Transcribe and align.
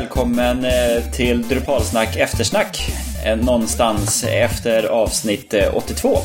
välkommen 0.00 0.64
eh, 0.64 1.10
till 1.12 1.48
Drupalsnack 1.48 2.16
eftersnack. 2.16 2.92
Eh, 3.24 3.36
någonstans 3.36 4.24
efter 4.24 4.84
avsnitt 4.84 5.54
82. 5.72 6.12
Eh, 6.12 6.18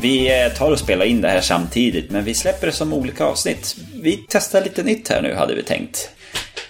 vi 0.00 0.30
tar 0.56 0.70
och 0.70 0.78
spelar 0.78 1.04
in 1.04 1.20
det 1.20 1.28
här 1.28 1.40
samtidigt, 1.40 2.10
men 2.10 2.24
vi 2.24 2.34
släpper 2.34 2.66
det 2.66 2.72
som 2.72 2.92
olika 2.92 3.24
avsnitt. 3.24 3.76
Vi 4.02 4.26
testar 4.28 4.60
lite 4.60 4.82
nytt 4.82 5.08
här 5.08 5.22
nu, 5.22 5.34
hade 5.34 5.54
vi 5.54 5.62
tänkt. 5.62 6.10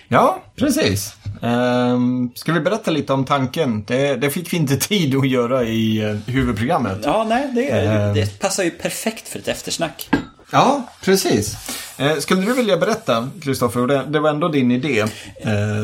Ja, 0.09 0.43
precis. 0.57 1.15
Um, 1.43 2.33
ska 2.35 2.53
vi 2.53 2.61
berätta 2.61 2.91
lite 2.91 3.13
om 3.13 3.25
tanken? 3.25 3.85
Det, 3.85 4.17
det, 4.17 4.31
fick 4.31 4.53
vi 4.53 4.57
inte 4.57 4.77
tid 4.89 5.17
att 5.17 5.29
göra 5.29 5.65
i 5.65 6.19
huvudprogrammet. 6.27 6.99
Ja, 7.05 7.27
nej, 7.29 7.49
det, 7.55 7.87
uh, 7.87 8.15
det 8.15 8.41
passar 8.41 8.65
ju 8.65 8.71
perfekt 8.71 9.29
för 9.29 9.39
ett 9.39 9.49
eftersnack. 9.49 10.09
Ja, 10.51 10.83
precis. 11.05 11.57
Eh, 11.99 12.17
skulle 12.17 12.43
du 12.43 12.53
vilja 12.53 12.77
berätta, 12.77 13.31
Kristoffer, 13.43 13.87
det, 13.87 14.05
det, 14.09 14.21
var 14.21 14.31
ändå 14.31 14.49
din 14.49 14.71
idé 14.71 15.01
eh, 15.01 15.09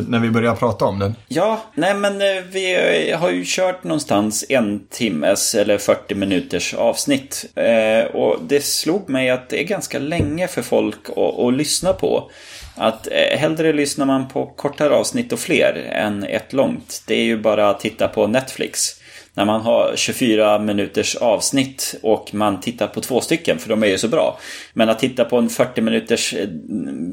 när 0.09 0.18
vi 0.18 0.30
började 0.30 0.56
prata 0.56 0.84
om 0.84 0.98
det. 0.98 1.14
Ja, 1.28 1.62
nej 1.74 1.95
men 1.95 2.20
eh, 2.20 2.42
vi 2.52 3.12
har 3.12 3.30
ju 3.30 3.42
kört 3.46 3.84
någonstans 3.84 4.45
en 4.48 4.87
timmes 4.87 5.54
eller 5.54 5.78
40 5.78 6.14
minuters 6.14 6.74
avsnitt. 6.74 7.45
Eh, 7.54 8.14
och 8.14 8.38
det 8.42 8.64
slog 8.64 9.09
mig 9.09 9.30
att 9.30 9.48
det 9.48 9.60
är 9.60 9.64
ganska 9.64 9.98
länge 9.98 10.48
för 10.48 10.62
folk 10.62 11.09
att, 11.09 11.38
att 11.38 11.54
lyssna 11.54 11.92
på. 11.92 12.30
Att 12.76 13.06
eh, 13.06 13.38
hellre 13.38 13.73
lyssnar 13.73 14.06
man 14.06 14.28
på 14.28 14.46
kortare 14.46 14.95
avsnitt 14.95 15.32
och 15.32 15.38
fler 15.38 15.88
än 15.92 16.24
ett 16.24 16.52
långt. 16.52 17.02
Det 17.06 17.15
är 17.15 17.24
ju 17.24 17.38
bara 17.38 17.70
att 17.70 17.80
titta 17.80 18.09
på 18.09 18.26
Netflix 18.26 19.04
när 19.34 19.45
man 19.45 19.61
har 19.61 19.93
24 19.97 20.59
minuters 20.59 21.16
avsnitt 21.16 21.95
och 22.02 22.34
man 22.34 22.61
tittar 22.61 22.87
på 22.87 23.01
två 23.01 23.20
stycken, 23.20 23.59
för 23.59 23.69
de 23.69 23.83
är 23.83 23.87
ju 23.87 23.98
så 23.98 24.09
bra. 24.09 24.38
Men 24.73 24.88
att 24.88 24.99
titta 24.99 25.24
på 25.24 25.38
en 25.38 25.49
40 25.49 25.80
minuters 25.80 26.35
eh, 26.35 26.49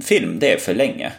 film, 0.06 0.40
det 0.40 0.54
är 0.54 0.58
för 0.58 0.74
länge. 0.74 1.12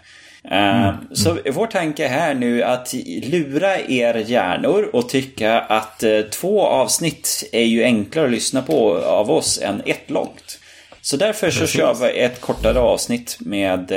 Eh, 0.45 0.83
mm. 0.83 0.95
Så 1.13 1.39
vår 1.53 1.67
tanke 1.67 2.09
här 2.09 2.35
nu 2.35 2.63
att 2.63 2.95
lura 3.23 3.81
er 3.81 4.15
hjärnor 4.15 4.91
och 4.93 5.09
tycka 5.09 5.61
att 5.61 6.03
eh, 6.03 6.21
två 6.21 6.63
avsnitt 6.63 7.49
är 7.53 7.65
ju 7.65 7.85
enklare 7.85 8.27
att 8.27 8.33
lyssna 8.33 8.63
på 8.63 8.99
av 8.99 9.31
oss 9.31 9.61
än 9.63 9.83
ett 9.87 10.11
långt. 10.11 10.59
Så 11.03 11.17
därför 11.17 11.51
så 11.51 11.61
Precis. 11.61 11.77
kör 11.77 11.95
vi 11.95 12.19
ett 12.19 12.41
kortare 12.41 12.81
avsnitt 12.81 13.37
med 13.41 13.89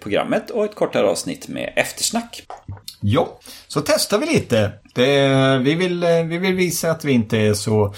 programmet 0.00 0.50
och 0.50 0.64
ett 0.64 0.74
kortare 0.74 1.06
avsnitt 1.06 1.48
med 1.48 1.72
eftersnack. 1.76 2.42
Ja, 3.00 3.40
så 3.68 3.80
testar 3.80 4.18
vi 4.18 4.26
lite. 4.26 4.72
Det, 4.94 5.58
vi, 5.58 5.74
vill, 5.74 6.04
vi 6.28 6.38
vill 6.38 6.54
visa 6.54 6.90
att 6.90 7.04
vi 7.04 7.12
inte 7.12 7.38
är 7.38 7.54
så 7.54 7.94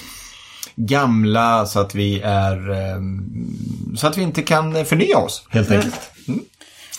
gamla 0.76 1.66
så 1.66 1.80
att 1.80 1.94
vi 1.94 2.20
är 2.20 2.70
ehm, 2.70 3.96
så 3.96 4.06
att 4.06 4.18
vi 4.18 4.22
inte 4.22 4.42
kan 4.42 4.84
förnya 4.84 5.18
oss 5.18 5.46
helt 5.50 5.70
enkelt. 5.70 6.00
Mm. 6.28 6.40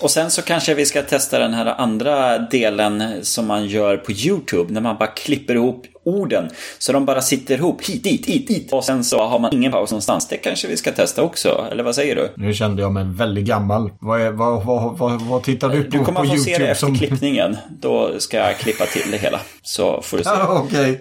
Och 0.04 0.12
sen 0.12 0.32
så 0.32 0.42
kanske 0.42 0.74
vi 0.74 0.86
ska 0.86 1.02
testa 1.02 1.40
den 1.40 1.54
här 1.54 1.66
andra 1.66 2.40
delen 2.40 3.26
som 3.26 3.48
man 3.48 3.66
gör 3.66 3.98
på 3.98 4.12
YouTube 4.12 4.74
när 4.74 4.82
man 4.82 4.98
bara 4.98 5.08
klipper 5.08 5.56
ihop 5.56 5.86
orden. 6.06 6.50
Så 6.80 6.94
de 6.94 7.06
bara 7.06 7.22
sitter 7.22 7.58
ihop 7.58 7.82
hit, 7.82 8.04
dit, 8.04 8.26
hit, 8.26 8.48
dit. 8.48 8.74
Och 8.74 8.84
sen 8.84 9.04
så 9.04 9.26
har 9.26 9.40
man 9.40 9.54
ingen 9.54 9.72
paus 9.72 9.92
någonstans. 9.92 10.28
Det 10.28 10.38
kanske 10.38 10.68
vi 10.68 10.78
ska 10.78 10.92
testa 10.92 11.24
också. 11.24 11.68
Eller 11.72 11.84
vad 11.84 11.96
säger 11.96 12.16
du? 12.16 12.34
Nu 12.36 12.54
kände 12.54 12.82
jag 12.82 12.92
mig 12.92 13.06
väldigt 13.08 13.46
gammal. 13.46 13.92
Vad, 14.00 14.22
är, 14.22 14.32
vad, 14.32 14.66
vad, 14.66 14.98
vad, 14.98 15.22
vad 15.22 15.44
tittar 15.44 15.70
du 15.70 15.84
på 15.84 15.98
Du 15.98 16.04
kommer 16.04 16.22
att 16.22 16.30
få 16.30 16.38
se 16.38 16.58
det 16.58 16.68
efter 16.68 16.88
som... 16.88 16.98
klippningen. 16.98 17.58
Då 17.70 18.20
ska 18.20 18.38
jag 18.38 18.58
klippa 18.58 18.86
till 18.86 19.12
det 19.12 19.18
hela. 19.18 19.40
Så 19.62 20.02
får 20.02 20.18
du 20.18 20.24
se. 20.24 20.30
Ja, 20.30 20.64
okej. 20.66 20.92
Okay. 20.92 20.98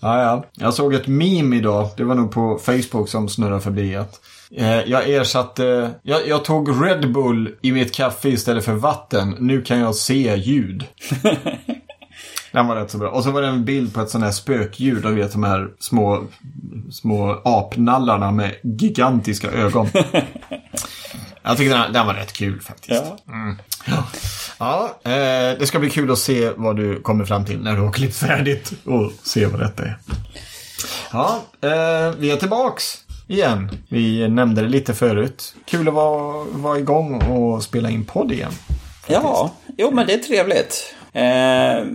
Ja, 0.00 0.22
ja. 0.22 0.44
Jag 0.52 0.74
såg 0.74 0.94
ett 0.94 1.06
meme 1.06 1.56
idag. 1.56 1.88
Det 1.96 2.04
var 2.04 2.14
nog 2.14 2.32
på 2.32 2.60
Facebook 2.62 3.08
som 3.08 3.28
snurrade 3.28 3.60
förbi. 3.60 3.96
Att 3.96 4.20
jag 4.86 5.10
ersatte, 5.10 5.90
jag, 6.02 6.28
jag, 6.28 6.44
tog 6.44 6.84
Red 6.86 7.12
Bull 7.12 7.54
i 7.62 7.72
mitt 7.72 7.94
kaffe 7.94 8.28
istället 8.28 8.64
för 8.64 8.72
vatten. 8.72 9.36
Nu 9.38 9.62
kan 9.62 9.78
jag 9.78 9.94
se 9.94 10.36
ljud. 10.36 10.84
Den 12.52 12.66
var 12.66 12.76
rätt 12.76 12.90
så 12.90 12.98
bra. 12.98 13.10
Och 13.10 13.24
så 13.24 13.30
var 13.30 13.42
det 13.42 13.48
en 13.48 13.64
bild 13.64 13.94
på 13.94 14.00
ett 14.00 14.10
sånt 14.10 14.24
här 14.24 14.30
spökdjur. 14.30 15.02
Du 15.02 15.14
vet 15.14 15.32
de 15.32 15.44
här 15.44 15.68
små, 15.78 16.24
små 16.92 17.40
apnallarna 17.44 18.30
med 18.30 18.54
gigantiska 18.62 19.50
ögon. 19.50 19.88
jag 21.42 21.56
tycker 21.56 21.78
den, 21.78 21.92
den 21.92 22.06
var 22.06 22.14
rätt 22.14 22.32
kul 22.32 22.60
faktiskt. 22.60 23.02
Ja. 23.04 23.32
Mm. 23.32 23.56
Ja, 23.86 24.04
ja 24.58 24.98
eh, 25.04 25.58
det 25.58 25.66
ska 25.66 25.78
bli 25.78 25.90
kul 25.90 26.10
att 26.10 26.18
se 26.18 26.50
vad 26.56 26.76
du 26.76 27.00
kommer 27.00 27.24
fram 27.24 27.44
till 27.44 27.60
när 27.60 27.76
du 27.76 27.82
har 27.82 27.92
klippt 27.92 28.16
färdigt 28.16 28.72
och 28.84 29.12
se 29.22 29.46
vad 29.46 29.60
detta 29.60 29.82
är. 29.82 29.98
Ja, 31.12 31.42
eh, 31.60 32.14
vi 32.18 32.30
är 32.30 32.36
tillbaks 32.36 33.03
igen. 33.26 33.70
Vi 33.88 34.28
nämnde 34.28 34.62
det 34.62 34.68
lite 34.68 34.94
förut. 34.94 35.54
Kul 35.64 35.88
att 35.88 35.94
vara, 35.94 36.44
vara 36.44 36.78
igång 36.78 37.22
och 37.22 37.62
spela 37.62 37.90
in 37.90 38.04
podd 38.04 38.32
igen. 38.32 38.52
Faktiskt. 38.52 39.22
Ja, 39.22 39.54
jo 39.76 39.90
men 39.90 40.06
det 40.06 40.14
är 40.14 40.18
trevligt. 40.18 40.94
Eh, 41.12 41.86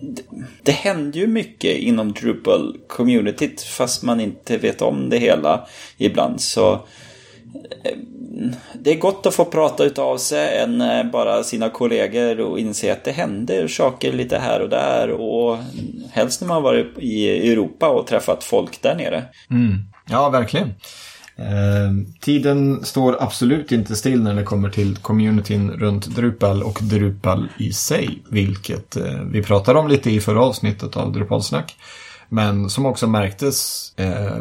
det, 0.00 0.22
det 0.62 0.72
händer 0.72 1.20
ju 1.20 1.26
mycket 1.26 1.76
inom 1.76 2.12
Drupal-communityt 2.12 3.62
fast 3.62 4.02
man 4.02 4.20
inte 4.20 4.58
vet 4.58 4.82
om 4.82 5.10
det 5.10 5.18
hela 5.18 5.66
ibland. 5.96 6.40
Så 6.40 6.72
eh, 7.84 7.96
det 8.72 8.90
är 8.92 8.98
gott 8.98 9.26
att 9.26 9.34
få 9.34 9.44
prata 9.44 9.84
utav 9.84 10.16
sig 10.16 10.58
än 10.58 10.80
eh, 10.80 11.04
bara 11.04 11.42
sina 11.42 11.70
kollegor 11.70 12.40
och 12.40 12.58
inse 12.58 12.92
att 12.92 13.04
det 13.04 13.12
händer 13.12 13.68
saker 13.68 14.12
lite 14.12 14.38
här 14.38 14.60
och 14.60 14.68
där. 14.68 15.10
Och 15.10 15.58
helst 16.12 16.40
när 16.40 16.48
man 16.48 16.62
varit 16.62 16.98
i 16.98 17.50
Europa 17.52 17.88
och 17.88 18.06
träffat 18.06 18.44
folk 18.44 18.82
där 18.82 18.94
nere. 18.94 19.24
Mm. 19.50 19.78
Ja, 20.10 20.28
verkligen. 20.28 20.74
Eh, 21.36 22.18
tiden 22.20 22.84
står 22.84 23.22
absolut 23.22 23.72
inte 23.72 23.96
still 23.96 24.22
när 24.22 24.34
det 24.34 24.42
kommer 24.42 24.70
till 24.70 24.96
communityn 24.96 25.70
runt 25.70 26.06
Drupal 26.06 26.62
och 26.62 26.78
Drupal 26.82 27.48
i 27.58 27.72
sig, 27.72 28.22
vilket 28.30 28.96
eh, 28.96 29.20
vi 29.32 29.42
pratade 29.42 29.78
om 29.78 29.88
lite 29.88 30.10
i 30.10 30.20
förra 30.20 30.44
avsnittet 30.44 30.96
av 30.96 31.12
Drupalsnack. 31.12 31.76
Men 32.28 32.70
som 32.70 32.86
också 32.86 33.06
märktes 33.06 33.92
eh, 33.96 34.36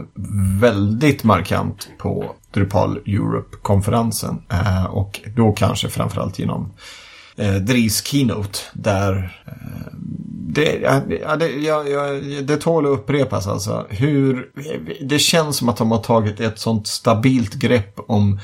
väldigt 0.60 1.24
markant 1.24 1.90
på 1.98 2.36
Drupal 2.52 2.98
Europe-konferensen 2.98 4.42
eh, 4.52 4.86
och 4.86 5.22
då 5.36 5.52
kanske 5.52 5.90
framförallt 5.90 6.40
genom 6.40 6.74
eh, 7.36 7.56
Dries 7.56 8.06
keynote 8.06 8.60
där 8.74 9.42
eh, 9.46 9.94
det, 10.50 10.80
ja, 11.22 11.36
det, 11.36 11.50
ja, 11.50 11.84
ja, 11.84 12.08
det 12.42 12.58
tål 12.58 12.86
att 12.86 12.92
upprepas 12.92 13.48
alltså. 13.48 13.86
Hur, 13.90 14.52
det 15.02 15.20
känns 15.20 15.58
som 15.58 15.70
att 15.70 15.78
de 15.78 15.92
har 15.92 16.00
tagit 16.00 16.40
ett 16.40 16.60
sånt 16.60 16.88
stabilt 16.88 17.54
grepp 17.54 18.00
om 18.08 18.40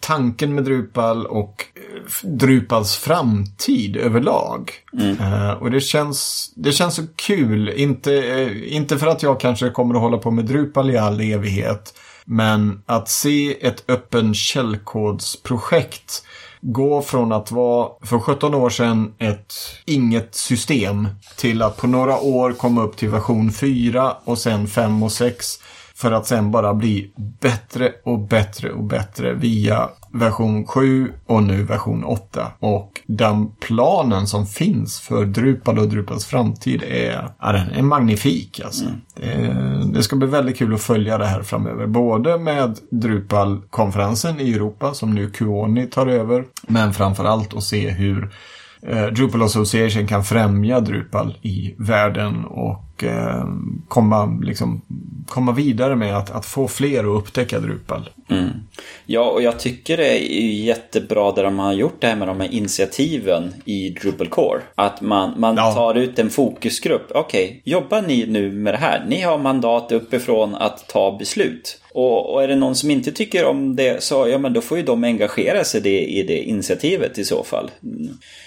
tanken 0.00 0.54
med 0.54 0.64
Drupal 0.64 1.26
och 1.26 1.64
eh, 1.74 2.28
Drupals 2.28 2.96
framtid 2.96 3.96
överlag. 3.96 4.72
Mm. 4.92 5.20
Uh, 5.20 5.50
och 5.50 5.70
det 5.70 5.80
känns, 5.80 6.50
det 6.56 6.72
känns 6.72 6.94
så 6.94 7.02
kul. 7.16 7.68
Inte, 7.68 8.10
uh, 8.10 8.74
inte 8.74 8.98
för 8.98 9.06
att 9.06 9.22
jag 9.22 9.40
kanske 9.40 9.70
kommer 9.70 9.94
att 9.94 10.00
hålla 10.00 10.18
på 10.18 10.30
med 10.30 10.44
Drupal 10.44 10.90
i 10.90 10.98
all 10.98 11.20
evighet. 11.20 11.94
Men 12.24 12.82
att 12.86 13.08
se 13.08 13.66
ett 13.66 13.90
öppen 13.90 14.34
källkodsprojekt 14.34 16.22
gå 16.60 17.02
från 17.02 17.32
att 17.32 17.50
vara 17.50 17.88
för 18.02 18.18
17 18.18 18.54
år 18.54 18.70
sedan 18.70 19.14
ett 19.18 19.54
inget 19.84 20.34
system 20.34 21.08
till 21.36 21.62
att 21.62 21.76
på 21.76 21.86
några 21.86 22.20
år 22.20 22.52
komma 22.52 22.82
upp 22.82 22.96
till 22.96 23.08
version 23.08 23.52
4 23.52 24.16
och 24.24 24.38
sen 24.38 24.66
5 24.66 25.02
och 25.02 25.12
6 25.12 25.58
för 26.00 26.12
att 26.12 26.26
sen 26.26 26.50
bara 26.50 26.74
bli 26.74 27.12
bättre 27.40 27.92
och 28.04 28.18
bättre 28.18 28.70
och 28.70 28.84
bättre 28.84 29.34
via 29.34 29.88
version 30.12 30.66
7 30.66 31.12
och 31.26 31.42
nu 31.42 31.62
version 31.62 32.04
8. 32.04 32.46
Och 32.58 33.00
den 33.06 33.50
planen 33.60 34.26
som 34.26 34.46
finns 34.46 35.00
för 35.00 35.24
Drupal 35.24 35.78
och 35.78 35.88
Drupals 35.88 36.26
framtid 36.26 36.82
är, 36.82 37.28
ja, 37.40 37.52
den 37.52 37.70
är 37.70 37.82
magnifik. 37.82 38.60
Alltså. 38.64 38.84
Mm. 38.84 38.98
Det, 39.14 39.98
det, 39.98 40.02
ska 40.02 40.16
bli 40.16 40.28
väldigt 40.28 40.58
kul 40.58 40.74
att 40.74 40.82
följa 40.82 41.18
det 41.18 41.26
här 41.26 41.42
framöver. 41.42 41.86
Både 41.86 42.38
med 42.38 42.78
Drupal-konferensen 42.90 44.40
i 44.40 44.52
Europa 44.52 44.94
som 44.94 45.14
nu 45.14 45.30
Kuoni 45.30 45.86
tar 45.86 46.06
över. 46.06 46.44
Men 46.62 46.92
framförallt 46.92 47.54
att 47.54 47.64
se 47.64 47.90
hur 47.90 48.30
eh, 48.82 49.06
Drupal 49.06 49.42
Association 49.42 50.06
kan 50.06 50.24
främja 50.24 50.80
Drupal 50.80 51.36
i 51.42 51.74
världen 51.78 52.44
och 52.44 52.84
eh, 53.04 53.44
komma, 53.88 54.38
liksom, 54.42 54.82
komma 55.28 55.52
vidare 55.52 55.96
med 55.96 56.16
att, 56.16 56.30
att 56.30 56.46
få 56.46 56.68
fler 56.68 57.00
att 57.00 57.22
upptäcka 57.22 57.60
Drupal. 57.60 58.10
Mm. 58.30 58.48
Ja, 59.06 59.30
och 59.30 59.42
jag 59.42 59.58
tycker 59.58 59.96
det 59.96 60.08
är 60.08 60.64
jättebra 60.64 61.32
där 61.32 61.44
de 61.44 61.58
har 61.58 61.72
gjort 61.72 62.00
det 62.00 62.06
här 62.06 62.16
med 62.16 62.28
de 62.28 62.40
här 62.40 62.54
initiativen 62.54 63.54
i 63.64 63.90
Drupal 63.90 64.28
Core. 64.28 64.60
Att 64.74 65.00
man, 65.00 65.40
man 65.40 65.56
ja. 65.56 65.72
tar 65.72 65.94
ut 65.94 66.18
en 66.18 66.30
fokusgrupp. 66.30 67.10
Okej, 67.14 67.44
okay, 67.44 67.60
jobbar 67.64 68.02
ni 68.02 68.26
nu 68.26 68.52
med 68.52 68.74
det 68.74 68.78
här? 68.78 69.04
Ni 69.08 69.20
har 69.20 69.38
mandat 69.38 69.92
uppifrån 69.92 70.54
att 70.54 70.88
ta 70.88 71.16
beslut. 71.18 71.80
Och, 71.92 72.34
och, 72.34 72.42
är 72.42 72.48
det 72.48 72.56
någon 72.56 72.74
som 72.74 72.90
inte 72.90 73.12
tycker 73.12 73.44
om 73.44 73.76
det 73.76 74.02
så 74.02 74.28
ja 74.28 74.38
men 74.38 74.52
då 74.52 74.60
får 74.60 74.78
ju 74.78 74.84
de 74.84 75.04
engagera 75.04 75.64
sig 75.64 75.80
det, 75.80 76.00
i 76.00 76.22
det 76.22 76.42
initiativet 76.42 77.18
i 77.18 77.24
så 77.24 77.44
fall. 77.44 77.70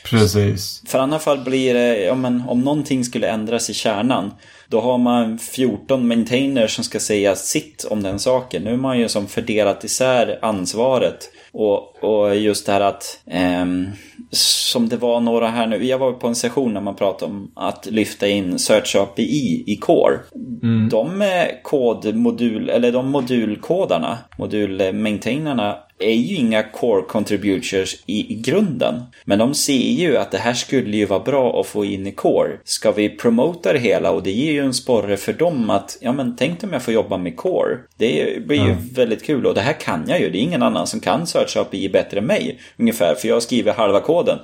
Precis. 0.05 0.83
För 0.87 0.99
annars 0.99 1.21
fall 1.21 1.43
blir 1.43 1.73
det, 1.73 1.97
ja 1.97 2.15
men 2.15 2.43
om 2.47 2.61
någonting 2.61 3.05
skulle 3.05 3.29
ändras 3.29 3.69
i 3.69 3.73
kärnan 3.73 4.31
då 4.71 4.79
har 4.81 4.97
man 4.97 5.37
14 5.37 6.07
maintainers 6.07 6.75
som 6.75 6.83
ska 6.83 6.99
säga 6.99 7.35
sitt 7.35 7.87
om 7.89 8.03
den 8.03 8.19
saken. 8.19 8.63
Nu 8.63 8.73
är 8.73 8.77
man 8.77 8.99
ju 8.99 9.09
som 9.09 9.27
fördelat 9.27 9.83
isär 9.83 10.39
ansvaret. 10.41 11.31
Och, 11.51 12.03
och 12.03 12.35
just 12.35 12.65
det 12.65 12.71
här 12.71 12.81
att, 12.81 13.19
ehm, 13.25 13.87
som 14.31 14.89
det 14.89 14.97
var 14.97 15.19
några 15.19 15.47
här 15.47 15.67
nu, 15.67 15.85
jag 15.85 15.97
var 15.97 16.11
på 16.11 16.27
en 16.27 16.35
session 16.35 16.73
när 16.73 16.81
man 16.81 16.95
pratade 16.95 17.31
om 17.31 17.51
att 17.55 17.85
lyfta 17.85 18.27
in 18.27 18.59
Search 18.59 18.95
API 18.95 19.63
i 19.67 19.77
Core. 19.77 20.19
Mm. 20.63 20.89
De 20.89 21.23
kodmodul, 21.63 22.69
eller 22.69 22.91
de 22.91 23.09
modulkodarna, 23.09 24.17
modulmaintainerna 24.37 25.77
är 26.03 26.13
ju 26.13 26.35
inga 26.35 26.63
core 26.63 27.01
contributors 27.01 27.95
i, 28.05 28.35
grunden. 28.35 29.03
Men 29.25 29.39
de 29.39 29.53
ser 29.53 29.91
ju 29.91 30.17
att 30.17 30.31
det 30.31 30.37
här 30.37 30.53
skulle 30.53 30.97
ju 30.97 31.05
vara 31.05 31.19
bra 31.19 31.59
att 31.59 31.67
få 31.67 31.85
in 31.85 32.07
i 32.07 32.11
core. 32.11 32.49
Ska 32.63 32.91
vi 32.91 33.09
promota 33.09 33.73
det 33.73 33.79
hela 33.79 34.11
och 34.11 34.23
det 34.23 34.31
ger 34.31 34.51
ju 34.51 34.65
en 34.65 34.73
sporre 34.73 35.17
för 35.17 35.33
dem 35.33 35.69
att, 35.69 35.97
ja 36.01 36.11
men 36.11 36.35
tänk 36.35 36.63
om 36.63 36.73
jag 36.73 36.83
får 36.83 36.93
jobba 36.93 37.17
med 37.17 37.37
core. 37.37 37.77
Det 37.97 38.47
blir 38.47 38.67
ju 38.67 38.75
väldigt 38.93 39.25
kul 39.25 39.45
och 39.45 39.53
det 39.53 39.61
här 39.61 39.79
kan 39.79 40.03
jag 40.07 40.21
ju. 40.21 40.29
Det 40.29 40.37
är 40.37 40.41
ingen 40.41 40.63
annan 40.63 40.87
som 40.87 40.99
kan 40.99 41.27
Search 41.27 41.57
API 41.57 41.89
bättre 41.89 42.17
än 42.17 42.25
mig. 42.25 42.59
Ungefär, 42.77 43.15
för 43.15 43.27
jag 43.27 43.43
skriver 43.43 43.73
halva 43.73 43.99
koden. 43.99 44.39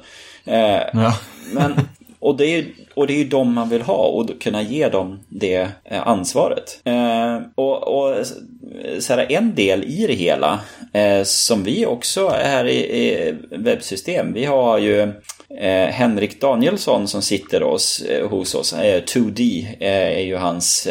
Eh, 0.45 0.81
ja. 0.93 1.19
men 1.53 1.73
och 2.27 2.37
det, 2.37 2.45
är, 2.45 2.65
och 2.93 3.07
det 3.07 3.13
är 3.13 3.17
ju 3.17 3.23
de 3.23 3.53
man 3.53 3.69
vill 3.69 3.81
ha 3.81 4.07
och 4.07 4.41
kunna 4.41 4.61
ge 4.61 4.89
dem 4.89 5.19
det 5.29 5.69
eh, 5.83 6.07
ansvaret. 6.07 6.81
Eh, 6.83 7.41
och, 7.55 7.87
och 7.87 8.25
så 8.99 9.13
här, 9.13 9.31
en 9.31 9.55
del 9.55 9.83
i 9.83 10.07
det 10.07 10.13
hela 10.13 10.59
eh, 10.93 11.23
som 11.23 11.63
vi 11.63 11.85
också 11.85 12.27
är 12.27 12.65
i, 12.65 12.77
i 12.77 13.33
webbsystem. 13.51 14.33
Vi 14.33 14.45
har 14.45 14.77
ju 14.77 15.01
eh, 15.59 15.87
Henrik 15.89 16.41
Danielsson 16.41 17.07
som 17.07 17.21
sitter 17.21 17.61
hos, 17.61 18.01
eh, 18.01 18.29
hos 18.29 18.55
oss. 18.55 18.73
Eh, 18.73 19.03
2D 19.03 19.67
eh, 19.79 20.17
är 20.17 20.23
ju 20.23 20.35
hans 20.35 20.87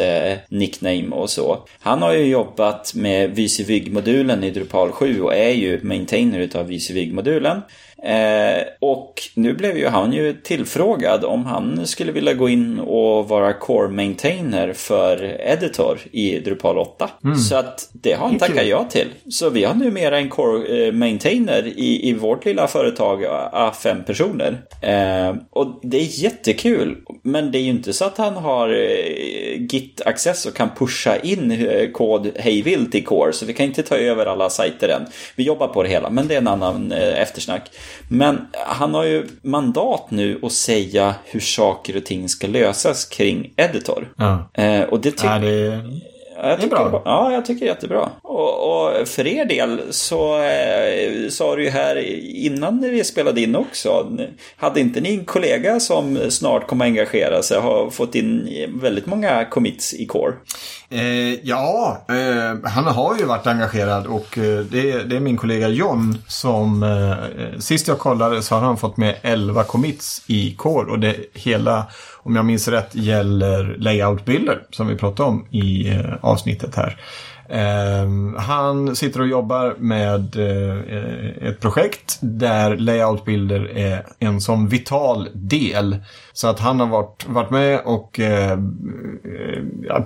nickname 0.49 1.09
och 1.11 1.29
så. 1.29 1.67
Han 1.79 2.01
har 2.01 2.13
ju 2.13 2.25
jobbat 2.25 2.93
med 2.95 3.29
VisiVig-modulen 3.29 4.43
i 4.43 4.51
Drupal 4.51 4.91
7 4.91 5.21
och 5.21 5.35
är 5.35 5.53
ju 5.53 5.83
maintainer 5.83 6.39
utav 6.39 6.67
VisiVig-modulen. 6.67 7.61
Eh, 8.03 8.63
och 8.79 9.13
nu 9.33 9.53
blev 9.53 9.77
ju 9.77 9.87
han 9.87 10.13
ju 10.13 10.33
tillfrågad 10.33 11.25
om 11.25 11.45
han 11.45 11.87
skulle 11.87 12.11
vilja 12.11 12.33
gå 12.33 12.49
in 12.49 12.79
och 12.79 13.27
vara 13.27 13.53
core 13.53 13.89
maintainer 13.89 14.73
för 14.73 15.41
editor 15.41 15.99
i 16.11 16.39
Drupal 16.39 16.77
8. 16.77 17.09
Mm. 17.23 17.37
Så 17.37 17.55
att 17.55 17.89
det 17.91 18.13
har 18.13 18.27
han 18.27 18.37
tackat 18.37 18.67
ja 18.67 18.83
till. 18.89 19.07
Så 19.29 19.49
vi 19.49 19.63
har 19.63 19.73
numera 19.75 20.17
en 20.17 20.29
core 20.29 20.87
eh, 20.87 20.93
maintainer 20.93 21.67
i, 21.67 22.09
i 22.09 22.13
vårt 22.13 22.45
lilla 22.45 22.67
företag, 22.67 23.23
A5 23.53 24.03
personer. 24.03 24.61
Eh, 24.81 25.35
och 25.49 25.79
det 25.83 25.97
är 25.97 26.23
jättekul. 26.23 26.97
Men 27.23 27.51
det 27.51 27.57
är 27.57 27.61
ju 27.61 27.69
inte 27.69 27.93
så 27.93 28.05
att 28.05 28.17
han 28.17 28.33
har 28.33 28.69
eh, 28.69 29.59
Git-access 29.59 30.47
och 30.47 30.55
kan 30.55 30.69
pusha 30.75 31.17
in 31.17 31.51
eh, 31.51 31.91
kod 31.91 32.31
hejvilt 32.35 32.95
i 32.95 33.01
core. 33.01 33.33
Så 33.33 33.45
vi 33.45 33.53
kan 33.53 33.65
inte 33.65 33.83
ta 33.83 33.95
över 33.97 34.25
alla 34.25 34.49
sajter 34.49 34.89
än. 34.89 35.05
Vi 35.35 35.43
jobbar 35.43 35.67
på 35.67 35.83
det 35.83 35.89
hela, 35.89 36.09
men 36.09 36.27
det 36.27 36.33
är 36.33 36.37
en 36.37 36.47
annan 36.47 36.91
eh, 36.91 37.21
eftersnack. 37.21 37.69
Men 38.07 38.47
han 38.67 38.93
har 38.93 39.03
ju 39.03 39.27
mandat 39.41 40.11
nu 40.11 40.39
att 40.41 40.51
säga 40.51 41.15
hur 41.25 41.39
saker 41.39 41.97
och 41.97 42.05
ting 42.05 42.29
ska 42.29 42.47
lösas 42.47 43.05
kring 43.05 43.53
Editor. 43.55 44.13
Ja. 44.17 44.49
Eh, 44.53 44.81
och 44.81 44.99
det 44.99 45.11
tycker... 45.11 45.27
Ja, 45.27 45.39
det... 45.39 45.99
Jag 46.43 46.61
tycker, 46.61 46.75
det 46.75 46.81
är 46.81 46.89
bra. 46.89 47.01
Ja, 47.05 47.31
jag 47.31 47.45
tycker 47.45 47.65
jättebra. 47.65 48.09
Och, 48.21 48.87
och 48.97 49.07
för 49.07 49.27
er 49.27 49.45
del 49.45 49.81
så 49.89 50.41
eh, 50.41 51.29
sa 51.29 51.55
du 51.55 51.63
ju 51.63 51.69
här 51.69 51.95
innan 52.45 52.81
vi 52.81 53.03
spelade 53.03 53.41
in 53.41 53.55
också. 53.55 54.11
Hade 54.57 54.79
inte 54.79 55.01
ni 55.01 55.13
en 55.13 55.25
kollega 55.25 55.79
som 55.79 56.19
snart 56.29 56.67
kommer 56.67 56.85
engagera 56.85 57.43
sig 57.43 57.59
har 57.59 57.89
fått 57.89 58.15
in 58.15 58.49
väldigt 58.81 59.05
många 59.05 59.45
commits 59.45 59.93
i 59.93 60.05
Core? 60.05 60.33
Eh, 60.89 61.33
ja, 61.43 62.05
eh, 62.09 62.69
han 62.69 62.85
har 62.85 63.17
ju 63.17 63.25
varit 63.25 63.47
engagerad 63.47 64.07
och 64.07 64.37
eh, 64.37 64.59
det, 64.59 65.03
det, 65.03 65.15
är 65.15 65.19
min 65.19 65.37
kollega 65.37 65.67
John 65.67 66.17
som 66.27 66.83
eh, 66.83 67.59
sist 67.59 67.87
jag 67.87 67.99
kollade 67.99 68.41
så 68.41 68.55
har 68.55 68.61
han 68.61 68.77
fått 68.77 68.97
med 68.97 69.15
11 69.21 69.63
commits 69.63 70.23
i 70.27 70.55
Core 70.55 70.91
och 70.91 70.99
det 70.99 71.15
hela, 71.33 71.85
om 72.27 72.35
jag 72.35 72.45
minns 72.45 72.67
rätt, 72.67 72.95
gäller 72.95 73.75
layout-bilder 73.77 74.61
som 74.69 74.87
vi 74.87 74.95
pratade 74.95 75.29
om 75.29 75.45
i 75.51 75.89
eh, 75.89 76.13
avsnittet 76.21 76.75
här. 76.75 76.99
Ehm, 77.49 78.35
han 78.39 78.95
sitter 78.95 79.19
och 79.19 79.27
jobbar 79.27 79.75
med 79.77 80.35
eh, 80.35 81.47
ett 81.49 81.59
projekt 81.59 82.17
där 82.21 82.77
layoutbilder 82.77 83.77
är 83.77 84.05
en 84.19 84.41
sån 84.41 84.67
vital 84.67 85.29
del. 85.33 85.97
Så 86.33 86.47
att 86.47 86.59
han 86.59 86.79
har 86.79 86.87
varit, 86.87 87.27
varit 87.27 87.49
med 87.49 87.81
och 87.85 88.19
eh, 88.19 88.59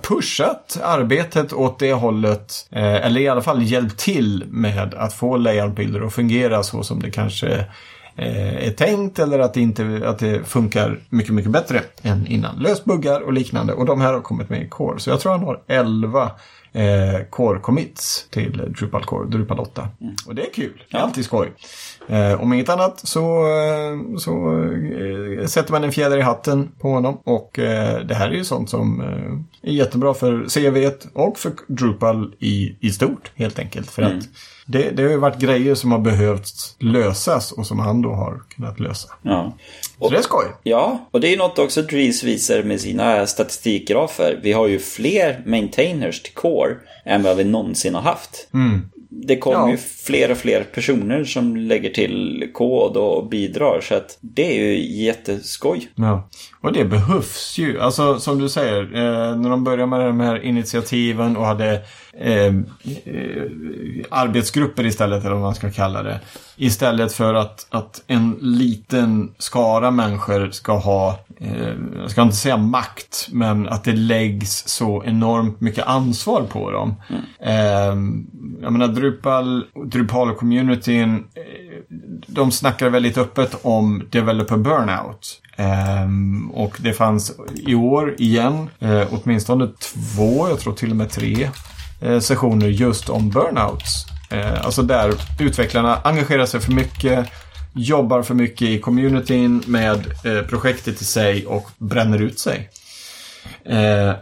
pushat 0.01 0.79
arbetet 0.83 1.53
åt 1.53 1.79
det 1.79 1.93
hållet. 1.93 2.53
Eh, 2.71 3.05
eller 3.05 3.21
i 3.21 3.27
alla 3.27 3.41
fall 3.41 3.63
hjälpt 3.63 3.99
till 3.99 4.43
med 4.47 4.93
att 4.93 5.13
få 5.13 5.37
layoutbilder 5.37 6.01
att 6.01 6.13
fungera 6.13 6.63
så 6.63 6.83
som 6.83 6.99
det 6.99 7.11
kanske 7.11 7.65
Eh, 8.15 8.67
är 8.67 8.71
tänkt 8.71 9.19
eller 9.19 9.39
att 9.39 9.53
det, 9.53 9.61
inte, 9.61 10.01
att 10.05 10.19
det 10.19 10.47
funkar 10.47 10.99
mycket, 11.09 11.33
mycket 11.33 11.51
bättre 11.51 11.81
än 12.01 12.27
innan. 12.27 12.55
Lös 12.55 12.85
buggar 12.85 13.21
och 13.21 13.33
liknande 13.33 13.73
och 13.73 13.85
de 13.85 14.01
här 14.01 14.13
har 14.13 14.21
kommit 14.21 14.49
med 14.49 14.61
i 14.61 14.69
Core. 14.69 14.99
Så 14.99 15.09
jag 15.09 15.19
tror 15.19 15.31
han 15.31 15.43
har 15.43 15.61
11 15.67 16.31
eh, 16.73 17.23
core 17.29 17.59
commits 17.59 18.27
till 18.29 18.73
Drupal 18.79 19.03
Core, 19.03 19.27
Drupal 19.27 19.59
8. 19.59 19.89
Mm. 20.01 20.15
Och 20.27 20.35
det 20.35 20.41
är 20.41 20.53
kul, 20.53 20.83
det 20.91 20.97
är 20.97 21.01
alltid 21.01 21.25
skoj. 21.25 21.51
Eh, 22.07 22.41
om 22.41 22.53
inget 22.53 22.69
annat 22.69 23.07
så, 23.07 23.47
eh, 23.47 24.17
så 24.17 24.63
eh, 25.39 25.45
sätter 25.45 25.71
man 25.71 25.83
en 25.83 25.91
fjäder 25.91 26.17
i 26.17 26.21
hatten 26.21 26.71
på 26.79 26.89
honom 26.89 27.21
och 27.23 27.59
eh, 27.59 27.99
det 27.99 28.15
här 28.15 28.29
är 28.29 28.35
ju 28.35 28.43
sånt 28.43 28.69
som 28.69 29.01
eh, 29.01 29.69
är 29.69 29.73
jättebra 29.73 30.13
för 30.13 30.45
CV 30.49 30.91
och 31.13 31.39
för 31.39 31.51
Drupal 31.67 32.35
i, 32.39 32.75
i 32.79 32.91
stort 32.91 33.31
helt 33.35 33.59
enkelt. 33.59 33.91
För 33.91 34.01
mm. 34.01 34.17
att 34.17 34.25
det, 34.65 34.89
det 34.89 35.03
har 35.03 35.09
ju 35.09 35.17
varit 35.17 35.39
grejer 35.39 35.75
som 35.75 35.91
har 35.91 35.99
behövt 35.99 36.75
lösas 36.79 37.51
och 37.51 37.67
som 37.67 37.79
han 37.79 38.01
då 38.01 38.09
har 38.09 38.41
kunnat 38.55 38.79
lösa. 38.79 39.09
Ja. 39.21 39.57
Så 39.99 40.09
det 40.09 40.17
är 40.17 40.21
skoj. 40.21 40.45
Ja, 40.63 41.09
och 41.11 41.21
det 41.21 41.33
är 41.33 41.37
något 41.37 41.59
också 41.59 41.81
Dries 41.81 42.23
visar 42.23 42.63
med 42.63 42.81
sina 42.81 43.27
statistikgrafer. 43.27 44.39
Vi 44.43 44.51
har 44.51 44.67
ju 44.67 44.79
fler 44.79 45.43
maintainers 45.45 46.21
till 46.21 46.33
Core 46.33 46.60
än 47.05 47.23
vad 47.23 47.37
vi 47.37 47.43
någonsin 47.43 47.95
har 47.95 48.01
haft. 48.01 48.49
Mm 48.53 48.81
det 49.13 49.37
kommer 49.37 49.57
ja. 49.57 49.69
ju 49.69 49.77
fler 49.77 50.31
och 50.31 50.37
fler 50.37 50.63
personer 50.63 51.23
som 51.23 51.57
lägger 51.57 51.89
till 51.89 52.49
kod 52.53 52.97
och 52.97 53.29
bidrar. 53.29 53.81
Så 53.81 53.95
att 53.95 54.17
det 54.21 54.59
är 54.59 54.65
ju 54.65 55.03
jätteskoj. 55.03 55.91
Ja. 55.95 56.29
Och 56.61 56.73
det 56.73 56.85
behövs 56.85 57.57
ju. 57.57 57.79
Alltså 57.79 58.19
som 58.19 58.39
du 58.39 58.49
säger, 58.49 58.83
eh, 58.83 59.37
när 59.37 59.49
de 59.49 59.63
började 59.63 59.85
med 59.85 59.99
de 59.99 60.19
här 60.19 60.45
initiativen 60.45 61.37
och 61.37 61.45
hade 61.45 61.81
eh, 62.13 62.45
eh, 62.45 62.53
arbetsgrupper 64.09 64.85
istället, 64.85 65.23
eller 65.23 65.33
vad 65.33 65.41
man 65.41 65.55
ska 65.55 65.71
kalla 65.71 66.03
det. 66.03 66.19
Istället 66.55 67.13
för 67.13 67.33
att, 67.33 67.67
att 67.69 68.03
en 68.07 68.37
liten 68.41 69.33
skara 69.37 69.91
människor 69.91 70.49
ska 70.51 70.77
ha, 70.77 71.19
Eh, 71.41 71.73
jag 71.95 72.11
ska 72.11 72.21
inte 72.21 72.35
säga 72.35 72.57
makt, 72.57 73.27
men 73.31 73.69
att 73.69 73.83
det 73.83 73.93
läggs 73.93 74.67
så 74.67 75.03
enormt 75.03 75.61
mycket 75.61 75.85
ansvar 75.85 76.41
på 76.41 76.71
dem. 76.71 76.95
Mm. 77.09 77.21
Eh, 77.39 78.21
jag 78.61 78.73
menar 78.73 78.87
Drupal, 78.87 79.65
Drupal-communityn, 79.85 81.15
eh, 81.15 81.41
de 82.27 82.51
snackar 82.51 82.89
väldigt 82.89 83.17
öppet 83.17 83.55
om 83.61 84.03
developer 84.09 84.57
burnout. 84.57 85.41
Um, 86.05 86.51
och 86.51 86.77
det 86.79 86.93
fanns 86.93 87.35
i 87.55 87.75
år 87.75 88.15
igen, 88.17 88.69
eh, 88.79 89.03
åtminstone 89.11 89.67
två, 89.67 90.49
jag 90.49 90.59
tror 90.59 90.73
till 90.73 90.91
och 90.91 90.95
med 90.95 91.09
tre, 91.09 91.49
eh, 92.01 92.19
sessioner 92.19 92.67
just 92.67 93.09
om 93.09 93.29
burnouts. 93.29 94.05
Eh, 94.29 94.65
alltså 94.65 94.81
där 94.81 95.13
utvecklarna 95.39 95.97
engagerar 96.03 96.45
sig 96.45 96.59
för 96.59 96.71
mycket, 96.71 97.27
jobbar 97.73 98.21
för 98.21 98.33
mycket 98.33 98.67
i 98.67 98.79
communityn 98.79 99.63
med 99.67 100.13
eh, 100.25 100.41
projektet 100.41 101.01
i 101.01 101.05
sig 101.05 101.45
och 101.45 101.69
bränner 101.77 102.21
ut 102.21 102.39
sig. 102.39 102.69
Eh, 103.65 104.13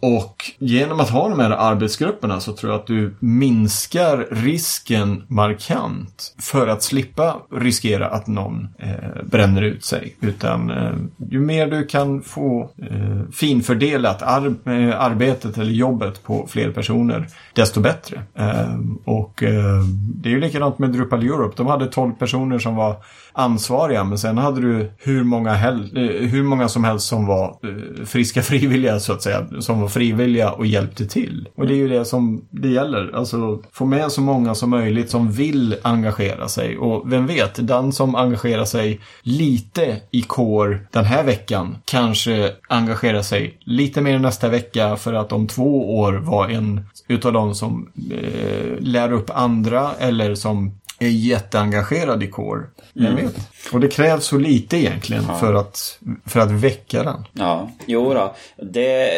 och 0.00 0.50
genom 0.58 1.00
att 1.00 1.10
ha 1.10 1.28
de 1.28 1.40
här 1.40 1.50
arbetsgrupperna 1.50 2.40
så 2.40 2.52
tror 2.52 2.72
jag 2.72 2.80
att 2.80 2.86
du 2.86 3.14
minskar 3.20 4.28
risken 4.30 5.22
markant 5.28 6.34
för 6.40 6.68
att 6.68 6.82
slippa 6.82 7.36
riskera 7.52 8.06
att 8.06 8.26
någon 8.26 8.68
eh, 8.78 9.22
bränner 9.24 9.62
ut 9.62 9.84
sig. 9.84 10.16
Utan 10.20 10.70
eh, 10.70 10.92
ju 11.30 11.40
mer 11.40 11.66
du 11.66 11.86
kan 11.86 12.22
få 12.22 12.70
eh, 12.90 13.30
finfördelat 13.32 14.22
ar 14.22 14.46
eh, 14.46 15.00
arbetet 15.00 15.58
eller 15.58 15.72
jobbet 15.72 16.22
på 16.22 16.46
fler 16.50 16.70
personer, 16.70 17.28
desto 17.52 17.80
bättre. 17.80 18.22
Eh, 18.34 18.78
och 19.04 19.42
eh, 19.42 19.82
det 20.14 20.28
är 20.28 20.32
ju 20.32 20.40
likadant 20.40 20.78
med 20.78 20.90
Drupal 20.90 21.22
Europe. 21.22 21.54
De 21.56 21.66
hade 21.66 21.86
12 21.86 22.12
personer 22.12 22.58
som 22.58 22.76
var 22.76 22.96
ansvariga 23.38 24.04
men 24.04 24.18
sen 24.18 24.38
hade 24.38 24.60
du 24.60 24.90
hur 24.98 25.24
många, 25.24 25.52
eh, 25.52 26.28
hur 26.28 26.42
många 26.42 26.68
som 26.68 26.84
helst 26.84 27.06
som 27.06 27.26
var 27.26 27.58
eh, 27.62 28.04
friska 28.04 28.42
frivilliga 28.48 29.00
så 29.00 29.12
att 29.12 29.22
säga. 29.22 29.46
Som 29.60 29.80
var 29.80 29.88
frivilliga 29.88 30.50
och 30.50 30.66
hjälpte 30.66 31.06
till. 31.06 31.48
Och 31.56 31.66
det 31.66 31.74
är 31.74 31.76
ju 31.76 31.88
det 31.88 32.04
som 32.04 32.44
det 32.50 32.68
gäller. 32.68 33.10
Alltså 33.14 33.62
få 33.72 33.84
med 33.84 34.12
så 34.12 34.20
många 34.20 34.54
som 34.54 34.70
möjligt 34.70 35.10
som 35.10 35.32
vill 35.32 35.76
engagera 35.82 36.48
sig. 36.48 36.78
Och 36.78 37.12
vem 37.12 37.26
vet, 37.26 37.68
den 37.68 37.92
som 37.92 38.14
engagerar 38.14 38.64
sig 38.64 39.00
lite 39.22 39.96
i 40.10 40.22
core 40.22 40.78
den 40.92 41.04
här 41.04 41.24
veckan 41.24 41.76
kanske 41.84 42.52
engagerar 42.68 43.22
sig 43.22 43.58
lite 43.60 44.00
mer 44.00 44.18
nästa 44.18 44.48
vecka 44.48 44.96
för 44.96 45.14
att 45.14 45.32
om 45.32 45.46
två 45.46 45.98
år 45.98 46.12
vara 46.12 46.50
en 46.50 46.86
utav 47.08 47.32
de 47.32 47.54
som 47.54 47.88
eh, 48.10 48.80
lär 48.80 49.12
upp 49.12 49.30
andra 49.34 49.90
eller 49.98 50.34
som 50.34 50.72
är 50.98 51.08
jätteengagerad 51.08 52.22
i 52.22 52.26
core. 52.26 52.62
Jag 52.92 53.12
vet. 53.12 53.34
Och 53.72 53.80
det 53.80 53.88
krävs 53.88 54.24
så 54.24 54.38
lite 54.38 54.76
egentligen 54.76 55.24
för, 55.40 55.54
att, 55.54 55.98
för 56.26 56.40
att 56.40 56.50
väcka 56.50 57.02
den. 57.02 57.24
Ja, 57.32 57.70
jo 57.86 58.14
då. 58.14 58.34
Det, 58.56 59.10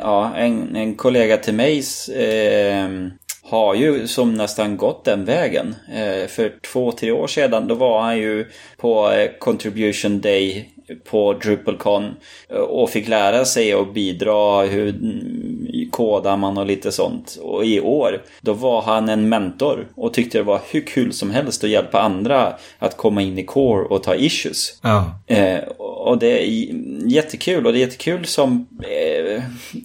ja, 0.00 0.34
en, 0.36 0.76
en 0.76 0.94
kollega 0.94 1.36
till 1.36 1.54
mig 1.54 1.84
eh, 2.16 2.88
har 3.42 3.74
ju 3.74 4.06
som 4.06 4.34
nästan 4.34 4.76
gått 4.76 5.04
den 5.04 5.24
vägen. 5.24 5.74
Eh, 5.88 6.28
för 6.28 6.60
två, 6.72 6.92
tre 6.92 7.10
år 7.12 7.26
sedan 7.26 7.68
då 7.68 7.74
var 7.74 8.02
han 8.02 8.18
ju 8.18 8.50
på 8.76 9.10
eh, 9.12 9.30
Contribution 9.38 10.20
Day 10.20 10.71
på 11.04 11.32
DrupalCon 11.32 12.14
eh, 12.48 12.56
och 12.56 12.90
fick 12.90 13.08
lära 13.08 13.44
sig 13.44 13.72
att 13.72 13.94
bidra 13.94 14.62
hur 14.62 14.94
kodar 15.90 16.36
man 16.36 16.58
och 16.58 16.66
lite 16.66 16.92
sånt. 16.92 17.38
Och 17.42 17.64
i 17.64 17.80
år, 17.80 18.22
då 18.40 18.52
var 18.52 18.82
han 18.82 19.08
en 19.08 19.28
mentor 19.28 19.88
och 19.94 20.14
tyckte 20.14 20.38
det 20.38 20.44
var 20.44 20.60
hur 20.70 20.80
kul 20.80 21.12
som 21.12 21.30
helst 21.30 21.64
att 21.64 21.70
hjälpa 21.70 22.00
andra 22.00 22.52
att 22.78 22.96
komma 22.96 23.22
in 23.22 23.38
i 23.38 23.44
core 23.44 23.84
och 23.84 24.02
ta 24.02 24.14
issues. 24.14 24.78
Ja. 24.82 25.20
Eh, 25.26 25.58
och 25.78 26.18
det 26.18 26.48
är 26.48 26.74
jättekul 27.06 27.66
och 27.66 27.72
det 27.72 27.78
är 27.78 27.80
jättekul 27.80 28.24
som, 28.24 28.66
eh, 28.82 29.21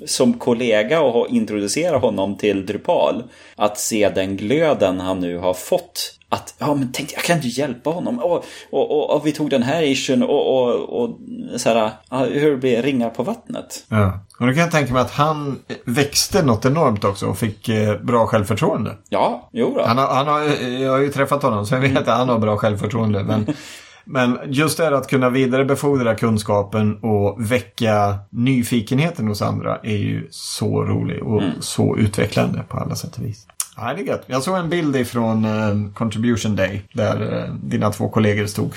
som 0.06 0.34
kollega 0.34 1.02
och 1.02 1.30
introducera 1.30 1.98
honom 1.98 2.38
till 2.38 2.66
Drupal. 2.66 3.24
Att 3.56 3.80
se 3.80 4.10
den 4.10 4.38
glöden 4.38 5.00
han 5.00 5.20
nu 5.20 5.38
har 5.38 5.54
fått 5.54 6.18
att, 6.30 6.56
ja 6.58 6.76
men 6.76 6.92
tänkte 6.92 7.16
jag 7.16 7.24
kan 7.24 7.36
inte 7.36 7.48
hjälpa 7.48 7.90
honom. 7.90 8.20
Och, 8.20 8.46
och, 8.70 8.92
och, 8.92 9.16
och 9.16 9.28
vi 9.28 9.32
tog 9.32 9.50
den 9.50 9.64
här 9.64 9.84
issuen 9.84 10.24
och, 10.24 10.64
och, 10.64 11.04
och 11.04 11.18
så 11.56 11.70
här, 11.70 11.92
hur 12.30 12.52
det 12.52 12.58
blir 12.58 12.82
ringar 12.82 13.10
på 13.10 13.24
vattnet. 13.24 13.86
Ja. 13.90 14.20
Och 14.40 14.48
då 14.48 14.54
kan 14.54 14.62
jag 14.62 14.72
tänka 14.72 14.94
mig 14.94 15.02
att 15.02 15.12
han 15.12 15.60
växte 15.86 16.44
något 16.44 16.66
enormt 16.66 17.04
också 17.04 17.26
och 17.26 17.38
fick 17.38 17.70
eh, 17.70 17.98
bra 18.02 18.28
självförtroende. 18.28 18.96
Ja, 19.10 19.50
jo 19.54 19.74
då. 19.78 19.84
Han 19.86 19.98
har, 19.98 20.08
han 20.08 20.28
har, 20.28 20.42
jag 20.70 20.92
har 20.92 21.00
ju 21.00 21.12
träffat 21.12 21.44
honom 21.44 21.66
så 21.66 21.76
jag 21.76 21.82
vet 21.82 21.98
att 21.98 22.08
han 22.08 22.30
har 22.30 22.40
bra 22.40 22.58
självförtroende. 22.58 23.24
Men, 23.24 23.48
men 24.08 24.40
just 24.46 24.78
det 24.78 24.84
här 24.84 24.92
att 24.92 25.08
kunna 25.08 25.30
vidarebefordra 25.30 26.16
kunskapen 26.16 27.00
och 27.04 27.52
väcka 27.52 28.18
nyfikenheten 28.30 29.28
hos 29.28 29.42
andra 29.42 29.80
är 29.84 29.98
ju 29.98 30.28
så 30.30 30.84
roligt 30.84 31.22
och 31.22 31.42
så 31.60 31.98
utvecklande 31.98 32.64
på 32.70 32.78
alla 32.78 32.96
sätt 32.96 33.18
och 33.18 33.26
vis. 33.26 33.48
Ja, 33.78 33.94
det 33.94 34.02
är 34.02 34.06
gött. 34.06 34.24
Jag 34.28 34.44
såg 34.44 34.58
en 34.58 34.70
bild 34.70 34.96
ifrån 34.96 35.46
eh, 35.46 35.94
Contribution 35.94 36.56
Day 36.56 36.82
där 36.94 37.44
eh, 37.44 37.54
dina 37.54 37.92
två 37.92 38.10
kollegor 38.10 38.46
stod, 38.46 38.74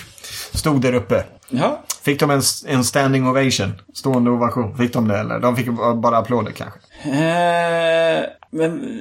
stod 0.53 0.81
där 0.81 0.95
uppe. 0.95 1.25
Ja, 1.49 1.81
Fick 2.03 2.21
de 2.21 2.31
en, 2.31 2.43
en 2.67 2.85
standing 2.85 3.27
ovation? 3.27 3.73
Stående 3.95 4.31
ovation? 4.31 4.77
Fick 4.77 4.93
de 4.93 5.09
det 5.09 5.19
eller? 5.19 5.41
De 5.41 5.57
fick 5.57 5.69
bara 6.03 6.19
applåder 6.19 6.53
kanske? 6.53 6.79
Eh, 7.05 8.25
men... 8.51 9.01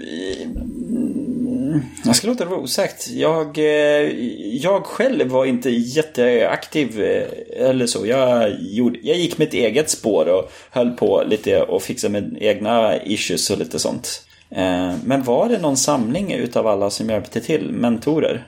Mm. 1.70 1.86
Jag 2.06 2.16
ska 2.16 2.28
låta 2.28 2.44
det 2.44 2.50
vara 2.50 2.60
osagt. 2.60 3.10
Jag, 3.10 3.58
eh, 3.58 4.10
jag 4.56 4.86
själv 4.86 5.28
var 5.28 5.46
inte 5.46 5.70
jätteaktiv 5.70 7.02
eh, 7.02 7.68
eller 7.70 7.88
så. 7.88 8.06
Jag, 8.06 8.56
gjorde, 8.60 9.00
jag 9.04 9.18
gick 9.18 9.38
mitt 9.38 9.54
eget 9.54 9.90
spår 9.90 10.26
och 10.26 10.52
höll 10.72 10.92
på 10.92 11.24
lite 11.28 11.62
och 11.62 11.84
fixade 11.84 12.12
med 12.12 12.38
egna 12.42 13.04
issues 13.04 13.50
och 13.50 13.58
lite 13.58 13.80
sånt. 13.80 14.26
Eh, 14.52 14.96
Men 15.04 15.24
var 15.24 15.50
det 15.50 15.58
någon 15.58 15.78
samling 15.78 16.34
utav 16.34 16.68
alla 16.68 16.90
som 16.90 17.10
hjälpte 17.10 17.42
till? 17.42 17.72
Mentorer? 17.72 18.48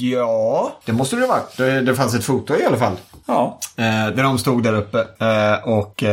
Ja, 0.00 0.72
det 0.84 0.92
måste 0.92 1.16
det 1.16 1.22
ha 1.22 1.28
varit. 1.28 1.86
Det, 1.86 1.96
fanns 1.96 2.14
ett 2.14 2.24
foto 2.24 2.54
i 2.56 2.64
alla 2.64 2.76
fall. 2.76 2.96
Ja. 3.26 3.58
Eh, 3.76 3.84
där 3.84 4.22
de 4.22 4.38
stod 4.38 4.62
där 4.62 4.74
uppe. 4.74 4.98
Eh, 4.98 5.68
och 5.68 6.04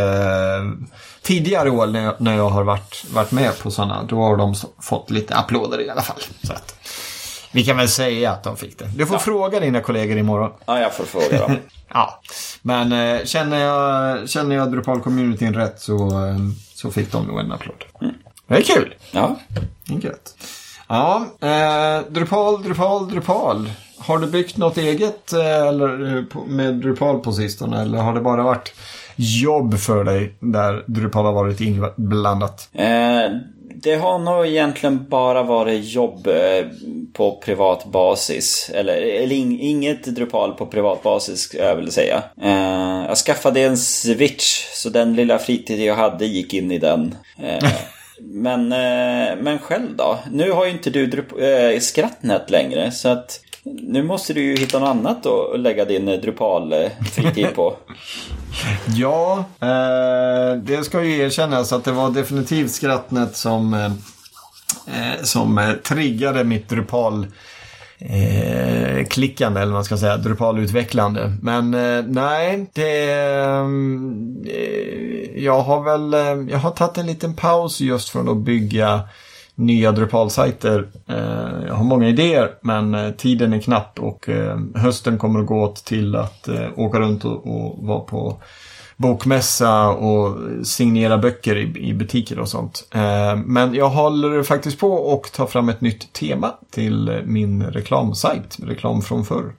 tidigare 1.21 1.69
år 1.69 1.87
när 2.23 2.35
jag, 2.35 2.49
har 2.49 2.63
varit, 2.63 3.05
varit 3.13 3.31
med 3.31 3.59
på 3.59 3.71
sådana, 3.71 4.03
då 4.03 4.21
har 4.21 4.37
de 4.37 4.55
fått 4.81 5.09
lite 5.11 5.35
applåder 5.35 5.81
i 5.81 5.89
alla 5.89 6.01
fall. 6.01 6.21
Så 6.43 6.53
att, 6.53 6.75
vi 7.51 7.65
kan 7.65 7.77
väl 7.77 7.89
säga 7.89 8.31
att 8.31 8.43
de 8.43 8.57
fick 8.57 8.79
det. 8.79 8.85
Du 8.95 9.05
får 9.05 9.17
fråga 9.17 9.59
dina 9.59 9.81
kollegor 9.81 10.17
imorgon. 10.17 10.51
ja, 10.65 10.79
jag 10.79 10.93
får 10.93 11.03
fråga 11.03 11.39
dem. 11.47 11.57
Ja, 11.93 12.21
men 12.61 13.19
känner 13.25 13.59
jag, 13.59 14.29
känner 14.29 14.55
jag 14.55 14.71
Drupal-communityn 14.71 15.53
rätt 15.53 15.79
så, 15.81 16.11
så 16.75 16.91
fick 16.91 17.11
de 17.11 17.25
nog 17.25 17.39
en 17.39 17.51
applåd. 17.51 17.83
Det 18.49 18.55
är 18.55 18.61
kul. 18.61 18.95
Ja. 19.11 19.35
Det 19.87 19.93
är 19.93 19.99
gött. 19.99 20.35
Ja, 20.87 21.25
eh, 21.41 22.11
Drupal, 22.11 22.63
Drupal, 22.63 23.09
Drupal. 23.09 23.71
Har 23.97 24.17
du 24.17 24.27
byggt 24.27 24.57
något 24.57 24.77
eget 24.77 25.33
eh, 25.33 25.67
eller, 25.67 26.17
eh, 26.17 26.43
med 26.47 26.73
Drupal 26.75 27.19
på 27.19 27.31
sistone? 27.31 27.81
Eller 27.81 27.97
har 27.97 28.13
det 28.13 28.21
bara 28.21 28.43
varit 28.43 28.73
jobb 29.15 29.79
för 29.79 30.03
dig 30.03 30.33
där 30.39 30.83
Drupal 30.87 31.25
har 31.25 31.33
varit 31.33 31.61
inblandat? 31.61 32.69
Eh, 32.73 33.31
det 33.75 33.95
har 33.95 34.19
nog 34.19 34.47
egentligen 34.47 35.09
bara 35.09 35.43
varit 35.43 35.85
jobb 35.85 36.27
eh, 36.27 36.65
på 37.13 37.41
privat 37.45 37.85
basis. 37.85 38.71
Eller, 38.73 38.93
eller 38.93 39.35
ing, 39.35 39.59
inget 39.59 40.03
Drupal 40.03 40.53
på 40.53 40.65
privat 40.65 41.03
basis 41.03 41.39
ska 41.39 41.57
jag 41.57 41.75
väl 41.75 41.91
säga. 41.91 42.23
Eh, 42.41 43.05
jag 43.07 43.17
skaffade 43.17 43.61
en 43.61 43.77
Switch, 43.77 44.65
så 44.73 44.89
den 44.89 45.15
lilla 45.15 45.39
fritid 45.39 45.79
jag 45.79 45.95
hade 45.95 46.25
gick 46.25 46.53
in 46.53 46.71
i 46.71 46.77
den. 46.77 47.15
Men, 48.21 48.71
eh, 48.71 49.35
men 49.41 49.59
själv 49.59 49.95
då? 49.95 50.19
Nu 50.31 50.51
har 50.51 50.65
ju 50.65 50.71
inte 50.71 50.89
du 50.89 51.07
Drup- 51.07 51.73
eh, 51.73 51.79
Skrattnät 51.79 52.49
längre, 52.49 52.91
så 52.91 53.09
att 53.09 53.39
nu 53.63 54.03
måste 54.03 54.33
du 54.33 54.41
ju 54.43 54.55
hitta 54.57 54.79
något 54.79 54.89
annat 54.89 55.25
att 55.25 55.59
lägga 55.59 55.85
din 55.85 56.07
eh, 56.07 56.19
Drupal-fritid 56.19 57.47
på. 57.55 57.75
Ja, 58.95 59.45
eh, 59.61 60.57
det 60.61 60.83
ska 60.83 61.03
ju 61.03 61.17
erkännas 61.19 61.73
att 61.73 61.83
det 61.83 61.91
var 61.91 62.09
definitivt 62.09 62.71
Skrattnet 62.71 63.35
som, 63.37 63.73
eh, 63.73 63.91
som 65.23 65.57
eh, 65.57 65.73
triggade 65.73 66.43
mitt 66.43 66.69
Drupal 66.69 67.27
eh, 67.99 69.05
klickande, 69.05 69.59
eller 69.59 69.71
vad 69.71 69.77
man 69.77 69.83
ska 69.83 69.97
säga, 69.97 70.17
Drupal-utvecklande. 70.17 71.33
Men 71.41 71.73
eh, 71.73 72.03
nej, 72.07 72.69
det... 72.73 73.11
Ehm, 73.13 74.45
eh, 74.47 75.43
jag 75.43 75.61
har 75.61 75.83
väl... 75.83 76.13
Eh, 76.13 76.51
jag 76.51 76.59
har 76.59 76.71
tagit 76.71 76.97
en 76.97 77.07
liten 77.07 77.35
paus 77.35 77.81
just 77.81 78.09
från 78.09 78.29
att 78.29 78.37
bygga 78.37 79.01
nya 79.55 79.91
Drupal-sajter. 79.91 80.87
Eh, 81.07 81.67
jag 81.67 81.73
har 81.73 81.83
många 81.83 82.07
idéer, 82.09 82.51
men 82.61 82.95
eh, 82.95 83.11
tiden 83.11 83.53
är 83.53 83.59
knapp 83.59 83.99
och 83.99 84.29
eh, 84.29 84.59
hösten 84.75 85.17
kommer 85.17 85.39
att 85.39 85.47
gå 85.47 85.61
åt 85.61 85.85
till 85.85 86.15
att 86.15 86.47
eh, 86.47 86.67
åka 86.75 86.99
runt 86.99 87.25
och, 87.25 87.47
och 87.47 87.87
vara 87.87 87.99
på 87.99 88.41
bokmässa 88.99 89.89
och 89.89 90.37
signera 90.67 91.17
böcker 91.17 91.55
i, 91.55 91.89
i 91.89 91.93
butiker 91.93 92.39
och 92.39 92.49
sånt. 92.49 92.87
Eh, 92.91 93.35
men 93.35 93.73
jag 93.73 93.89
håller 93.89 94.43
faktiskt 94.43 94.79
på 94.79 94.93
och 94.93 95.31
tar 95.31 95.47
fram 95.47 95.69
ett 95.69 95.81
nytt 95.81 96.13
tema 96.13 96.53
till 96.71 97.21
min 97.25 97.63
reklamsajt, 97.63 98.57
reklam 98.63 99.01
från 99.01 99.25
förr. 99.25 99.53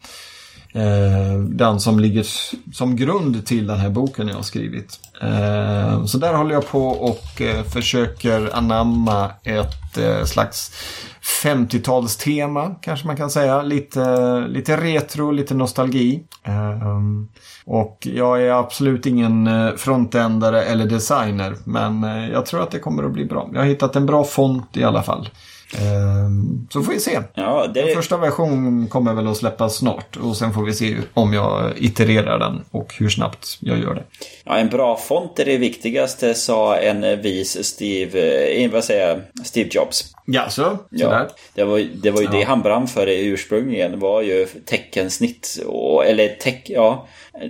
Eh, 0.73 1.39
den 1.39 1.81
som 1.81 2.01
ligger 2.01 2.27
som 2.73 2.97
grund 2.97 3.47
till 3.47 3.67
den 3.67 3.79
här 3.79 3.91
boken 3.91 4.29
jag 4.29 4.35
har 4.35 4.43
skrivit. 4.43 5.01
Eh, 5.23 6.05
så 6.05 6.19
där 6.19 6.35
håller 6.35 6.55
jag 6.55 6.69
på 6.69 6.89
och 6.89 7.43
eh, 7.43 7.63
försöker 7.63 8.57
anamma 8.57 9.31
ett 9.45 9.99
eh, 9.99 10.25
slags 10.25 10.73
50-talstema 11.43 12.75
kanske 12.83 13.07
man 13.07 13.17
kan 13.17 13.31
säga. 13.31 13.63
Lite, 13.63 14.41
lite 14.49 14.77
retro, 14.77 15.31
lite 15.31 15.55
nostalgi. 15.55 16.23
Eh, 16.45 17.01
och 17.65 17.99
jag 18.01 18.43
är 18.43 18.53
absolut 18.53 19.07
ingen 19.07 19.47
eh, 19.47 19.75
frontändare 19.77 20.63
eller 20.63 20.87
designer. 20.87 21.57
Men 21.65 22.05
eh, 22.05 22.31
jag 22.31 22.47
tror 22.47 22.63
att 22.63 22.71
det 22.71 22.79
kommer 22.79 23.03
att 23.03 23.13
bli 23.13 23.25
bra. 23.25 23.51
Jag 23.53 23.61
har 23.61 23.67
hittat 23.67 23.97
en 23.97 24.07
bra 24.07 24.25
font 24.25 24.77
i 24.77 24.85
alla 24.85 25.03
fall. 25.03 25.29
Eh, 25.75 26.31
Så 26.71 26.83
får 26.83 26.93
vi 26.93 27.01
se. 27.01 27.21
Ja, 27.35 27.67
det... 27.75 27.95
Första 27.95 28.17
version 28.17 28.89
kommer 28.89 29.15
väl 29.15 29.27
att 29.29 29.37
släppas 29.37 29.77
snart 29.77 30.17
och 30.17 30.37
sen 30.37 30.53
får 30.53 30.65
vi 30.65 30.73
se 30.73 30.97
om 31.15 31.33
jag 31.33 31.73
itererar 31.79 32.39
den 32.39 32.65
och 32.71 32.95
hur 32.99 33.09
snabbt 33.09 33.59
jag 33.61 33.79
gör 33.79 33.95
det. 33.95 34.03
Ja, 34.45 34.57
en 34.59 34.69
bra 34.69 34.97
font 34.97 35.39
är 35.39 35.45
det 35.45 35.57
viktigaste, 35.57 36.35
sa 36.35 36.77
en 36.77 37.23
vis 37.23 37.65
Steve, 37.65 38.21
eh, 38.65 38.71
vad 38.71 38.85
säger 38.85 39.23
Steve 39.45 39.69
Jobs. 39.73 40.05
Ja, 40.33 40.51
så. 40.51 40.79
Ja, 40.91 41.29
det 41.55 41.65
var, 41.65 41.87
det 42.03 42.11
var 42.11 42.21
ju 42.21 42.27
det 42.27 42.43
han 42.43 42.63
brann 42.63 42.89
för 42.89 43.07
ursprungligen, 43.09 44.01
var 44.01 44.23
ju 44.23 44.47
teckensnitt. 44.47 45.61
Och, 45.67 46.07
eller 46.07 46.29
teck, 46.29 46.71
ja, 46.71 47.07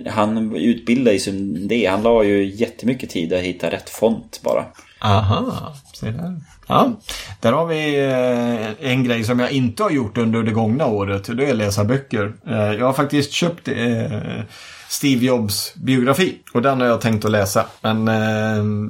han 0.07 0.55
utbildade 0.55 1.13
ju 1.13 1.19
som 1.19 1.67
det. 1.67 1.85
Han 1.85 2.03
la 2.03 2.23
ju 2.23 2.45
jättemycket 2.45 3.09
tid 3.09 3.33
att 3.33 3.39
hitta 3.39 3.71
rätt 3.71 3.89
font 3.89 4.39
bara. 4.43 4.65
Aha, 4.99 5.73
se 5.93 6.11
där. 6.11 6.35
Ja, 6.67 6.91
där 7.39 7.53
har 7.53 7.65
vi 7.65 7.99
eh, 7.99 8.91
en 8.91 9.03
grej 9.03 9.23
som 9.23 9.39
jag 9.39 9.51
inte 9.51 9.83
har 9.83 9.89
gjort 9.89 10.17
under 10.17 10.43
det 10.43 10.51
gångna 10.51 10.85
året. 10.85 11.37
Det 11.37 11.45
är 11.45 11.49
att 11.49 11.55
läsa 11.55 11.83
böcker. 11.83 12.33
Eh, 12.47 12.73
jag 12.73 12.85
har 12.85 12.93
faktiskt 12.93 13.31
köpt 13.31 13.67
eh, 13.67 14.41
Steve 14.89 15.25
Jobs 15.25 15.75
biografi. 15.75 16.37
Och 16.53 16.61
den 16.61 16.81
har 16.81 16.87
jag 16.87 17.01
tänkt 17.01 17.25
att 17.25 17.31
läsa. 17.31 17.65
Men 17.81 18.05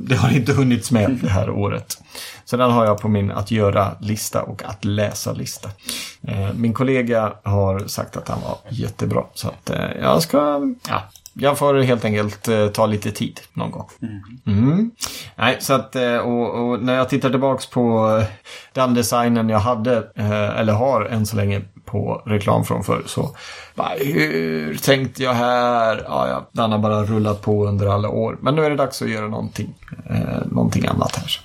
det 0.05 0.15
har 0.15 0.35
inte 0.35 0.53
hunnits 0.53 0.91
med 0.91 1.19
det 1.21 1.29
här 1.29 1.49
året. 1.49 1.97
Så 2.51 2.57
den 2.57 2.71
har 2.71 2.85
jag 2.85 3.01
på 3.01 3.07
min 3.07 3.31
att 3.31 3.51
göra-lista 3.51 4.43
och 4.43 4.63
att 4.63 4.85
läsa-lista. 4.85 5.69
Eh, 6.27 6.53
min 6.55 6.73
kollega 6.73 7.33
har 7.43 7.79
sagt 7.87 8.17
att 8.17 8.27
han 8.27 8.41
var 8.41 8.57
jättebra. 8.69 9.23
Så 9.33 9.47
att 9.47 9.69
eh, 9.69 9.85
jag 10.01 10.21
ska... 10.21 10.61
Ja, 10.89 11.01
jag 11.33 11.57
får 11.57 11.73
helt 11.73 12.05
enkelt 12.05 12.47
eh, 12.47 12.67
ta 12.67 12.85
lite 12.85 13.11
tid 13.11 13.39
någon 13.53 13.71
gång. 13.71 13.87
Mm. 14.47 14.91
Nej, 15.35 15.57
så 15.59 15.73
att, 15.73 15.95
och, 16.23 16.69
och, 16.69 16.83
när 16.83 16.95
jag 16.95 17.09
tittar 17.09 17.29
tillbaks 17.29 17.65
på 17.65 18.23
den 18.73 18.93
designen 18.93 19.49
jag 19.49 19.59
hade, 19.59 19.97
eh, 20.15 20.59
eller 20.59 20.73
har 20.73 21.05
än 21.05 21.25
så 21.25 21.35
länge 21.35 21.61
på 21.85 22.23
reklam 22.25 22.63
från 22.63 22.83
förr, 22.83 23.03
så 23.05 23.35
bara, 23.75 23.89
hur 23.97 24.75
tänkte 24.75 25.23
jag 25.23 25.33
här? 25.33 26.03
Ja, 26.07 26.27
ja, 26.27 26.49
den 26.51 26.71
har 26.71 26.79
bara 26.79 27.03
rullat 27.03 27.41
på 27.41 27.67
under 27.67 27.87
alla 27.87 28.09
år. 28.09 28.37
Men 28.41 28.55
nu 28.55 28.65
är 28.65 28.69
det 28.69 28.75
dags 28.75 29.01
att 29.01 29.09
göra 29.09 29.27
någonting, 29.27 29.73
eh, 30.09 30.45
någonting 30.45 30.87
annat 30.87 31.15
här. 31.15 31.41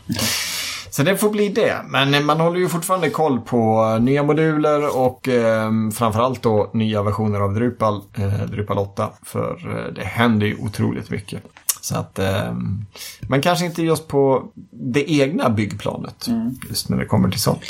Så 0.97 1.03
det 1.03 1.17
får 1.17 1.31
bli 1.31 1.49
det. 1.49 1.77
Men 1.89 2.25
man 2.25 2.41
håller 2.41 2.59
ju 2.59 2.69
fortfarande 2.69 3.11
koll 3.11 3.41
på 3.41 3.99
nya 4.01 4.23
moduler 4.23 4.97
och 4.97 5.29
eh, 5.29 5.71
framförallt 5.95 6.43
då 6.43 6.71
nya 6.75 7.03
versioner 7.03 7.41
av 7.41 7.55
Drupal, 7.55 8.03
eh, 8.15 8.47
Drupal 8.47 8.79
8. 8.79 9.11
För 9.23 9.79
eh, 9.79 9.93
det 9.93 10.05
händer 10.05 10.47
ju 10.47 10.57
otroligt 10.57 11.11
mycket. 11.11 11.43
Så 11.81 11.97
att, 11.97 12.19
eh, 12.19 12.55
men 13.21 13.43
kanske 13.43 13.67
inte 13.67 13.83
just 13.83 14.09
på 14.09 14.51
det 14.71 15.13
egna 15.13 15.51
byggplanet. 15.51 16.27
Just 16.69 16.89
när 16.89 16.99
det 16.99 17.07
kommer 17.07 17.31
till 17.31 17.41
sånt. 17.41 17.63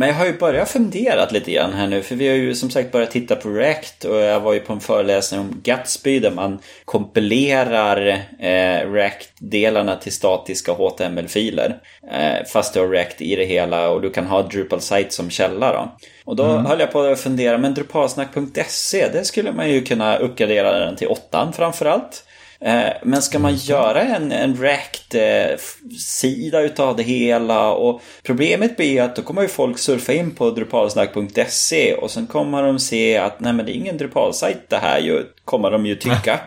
Men 0.00 0.08
jag 0.08 0.16
har 0.16 0.26
ju 0.26 0.38
börjat 0.38 0.70
fundera 0.70 1.28
lite 1.30 1.52
grann 1.52 1.72
här 1.72 1.86
nu 1.86 2.02
för 2.02 2.16
vi 2.16 2.28
har 2.28 2.34
ju 2.34 2.54
som 2.54 2.70
sagt 2.70 2.92
börjat 2.92 3.10
titta 3.10 3.36
på 3.36 3.48
React 3.48 4.04
och 4.04 4.16
jag 4.16 4.40
var 4.40 4.52
ju 4.52 4.60
på 4.60 4.72
en 4.72 4.80
föreläsning 4.80 5.40
om 5.40 5.60
Gatsby 5.62 6.18
där 6.18 6.30
man 6.30 6.58
kompilerar 6.84 8.06
eh, 8.38 8.92
React-delarna 8.92 9.96
till 9.96 10.12
statiska 10.12 10.72
HTML-filer. 10.72 11.78
Eh, 12.12 12.46
fast 12.46 12.74
du 12.74 12.80
har 12.80 12.88
React 12.88 13.20
i 13.20 13.36
det 13.36 13.44
hela 13.44 13.90
och 13.90 14.00
du 14.00 14.10
kan 14.10 14.26
ha 14.26 14.42
Drupal 14.42 14.80
site 14.80 15.10
som 15.10 15.30
källa 15.30 15.72
då. 15.72 15.96
Och 16.24 16.36
då 16.36 16.44
höll 16.44 16.80
jag 16.80 16.92
på 16.92 17.00
att 17.00 17.20
fundera, 17.20 17.58
men 17.58 17.74
drupalsnack.se, 17.74 19.08
det 19.12 19.24
skulle 19.24 19.52
man 19.52 19.70
ju 19.70 19.82
kunna 19.82 20.16
uppgradera 20.16 20.78
den 20.78 20.96
till 20.96 21.08
8 21.08 21.52
framförallt. 21.56 22.24
Eh, 22.64 22.88
Men 23.02 23.22
ska 23.22 23.38
man 23.38 23.54
göra 23.54 24.02
en, 24.02 24.32
en 24.32 24.56
React-sida 24.56 26.60
utav 26.60 26.96
det 26.96 27.02
hela 27.02 27.72
och 27.72 28.02
problemet 28.22 28.76
blir 28.76 29.02
att 29.02 29.16
då 29.16 29.22
kommer 29.22 29.42
ju 29.42 29.48
folk 29.48 29.78
surfa 29.78 30.12
in 30.12 30.30
på 30.30 30.50
drupalsnack.se 30.50 31.94
och 31.94 32.10
sen 32.10 32.26
kommer 32.26 32.62
de 32.62 32.78
se 32.78 33.16
att 33.16 33.40
nej 33.40 33.52
men 33.52 33.66
det 33.66 33.72
är 33.72 33.76
ingen 33.76 33.98
Drupal-sajt 33.98 34.68
det 34.68 34.76
här 34.76 34.98
ju, 34.98 35.24
kommer 35.44 35.70
de 35.70 35.86
ju 35.86 35.94
tycka. 35.94 36.40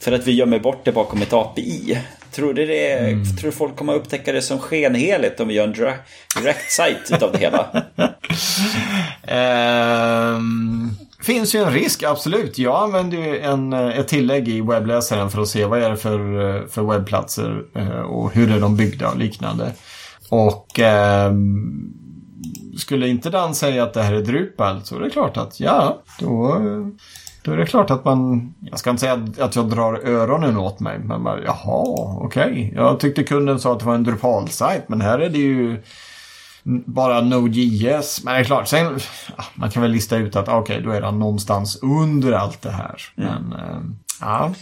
För 0.00 0.12
att 0.12 0.26
vi 0.26 0.32
gömmer 0.32 0.58
bort 0.58 0.84
det 0.84 0.92
bakom 0.92 1.22
ett 1.22 1.32
API. 1.32 1.98
Tror 2.32 2.54
du, 2.54 2.66
det, 2.66 2.98
tror 3.40 3.50
du 3.50 3.52
folk 3.52 3.76
kommer 3.76 3.94
upptäcka 3.94 4.32
det 4.32 4.42
som 4.42 4.58
skenheligt 4.58 5.40
om 5.40 5.48
vi 5.48 5.54
gör 5.54 5.64
en 5.64 5.74
React-sajt 6.44 7.10
utav 7.10 7.32
det 7.32 7.38
hela? 7.38 7.84
Ehm, 9.26 10.90
finns 11.22 11.54
ju 11.54 11.58
en 11.58 11.72
risk, 11.72 12.02
absolut. 12.02 12.58
Jag 12.58 12.82
använder 12.82 13.18
ju 13.18 13.38
en, 13.38 13.72
eh, 13.72 13.98
ett 13.98 14.08
tillägg 14.08 14.48
i 14.48 14.60
webbläsaren 14.60 15.30
för 15.30 15.42
att 15.42 15.48
se 15.48 15.64
vad 15.64 15.82
är 15.82 15.90
det 15.90 15.96
för, 15.96 16.56
eh, 16.56 16.66
för 16.66 16.82
webbplatser 16.82 17.62
eh, 17.74 18.00
och 18.00 18.32
hur 18.32 18.52
är 18.52 18.60
de 18.60 18.76
byggda 18.76 19.08
och 19.10 19.18
liknande. 19.18 19.72
Och 20.28 20.80
eh, 20.80 21.32
skulle 22.76 23.08
inte 23.08 23.30
den 23.30 23.54
säga 23.54 23.82
att 23.82 23.94
det 23.94 24.02
här 24.02 24.12
är 24.12 24.20
Drupal 24.20 24.84
så 24.84 24.96
är 24.96 25.00
det 25.00 25.10
klart 25.10 25.36
att 25.36 25.60
ja, 25.60 26.02
då, 26.20 26.60
då 27.42 27.52
är 27.52 27.56
det 27.56 27.66
klart 27.66 27.90
att 27.90 28.04
man... 28.04 28.54
Jag 28.60 28.78
ska 28.78 28.90
inte 28.90 29.00
säga 29.00 29.28
att 29.38 29.56
jag 29.56 29.70
drar 29.70 30.08
öronen 30.08 30.56
åt 30.56 30.80
mig, 30.80 30.98
men 30.98 31.24
bara, 31.24 31.40
jaha, 31.44 32.18
okej. 32.20 32.72
Jag 32.74 33.00
tyckte 33.00 33.24
kunden 33.24 33.60
sa 33.60 33.72
att 33.72 33.78
det 33.78 33.86
var 33.86 33.94
en 33.94 34.04
Drupal-sajt, 34.04 34.88
men 34.88 35.00
här 35.00 35.18
är 35.18 35.28
det 35.28 35.38
ju 35.38 35.82
bara 36.86 37.20
Node.js. 37.20 38.24
Men 38.24 38.34
det 38.34 38.40
är 38.40 38.44
klart, 38.44 38.68
sen, 38.68 38.98
man 39.54 39.70
kan 39.70 39.82
väl 39.82 39.90
lista 39.90 40.16
ut 40.16 40.36
att 40.36 40.48
okej, 40.48 40.80
då 40.84 40.90
är 40.90 41.00
den 41.00 41.18
någonstans 41.18 41.78
under 41.82 42.32
allt 42.32 42.62
det 42.62 42.70
här. 42.70 43.02
Men 43.14 43.52
eh, 43.52 43.80
ja. 44.20 44.52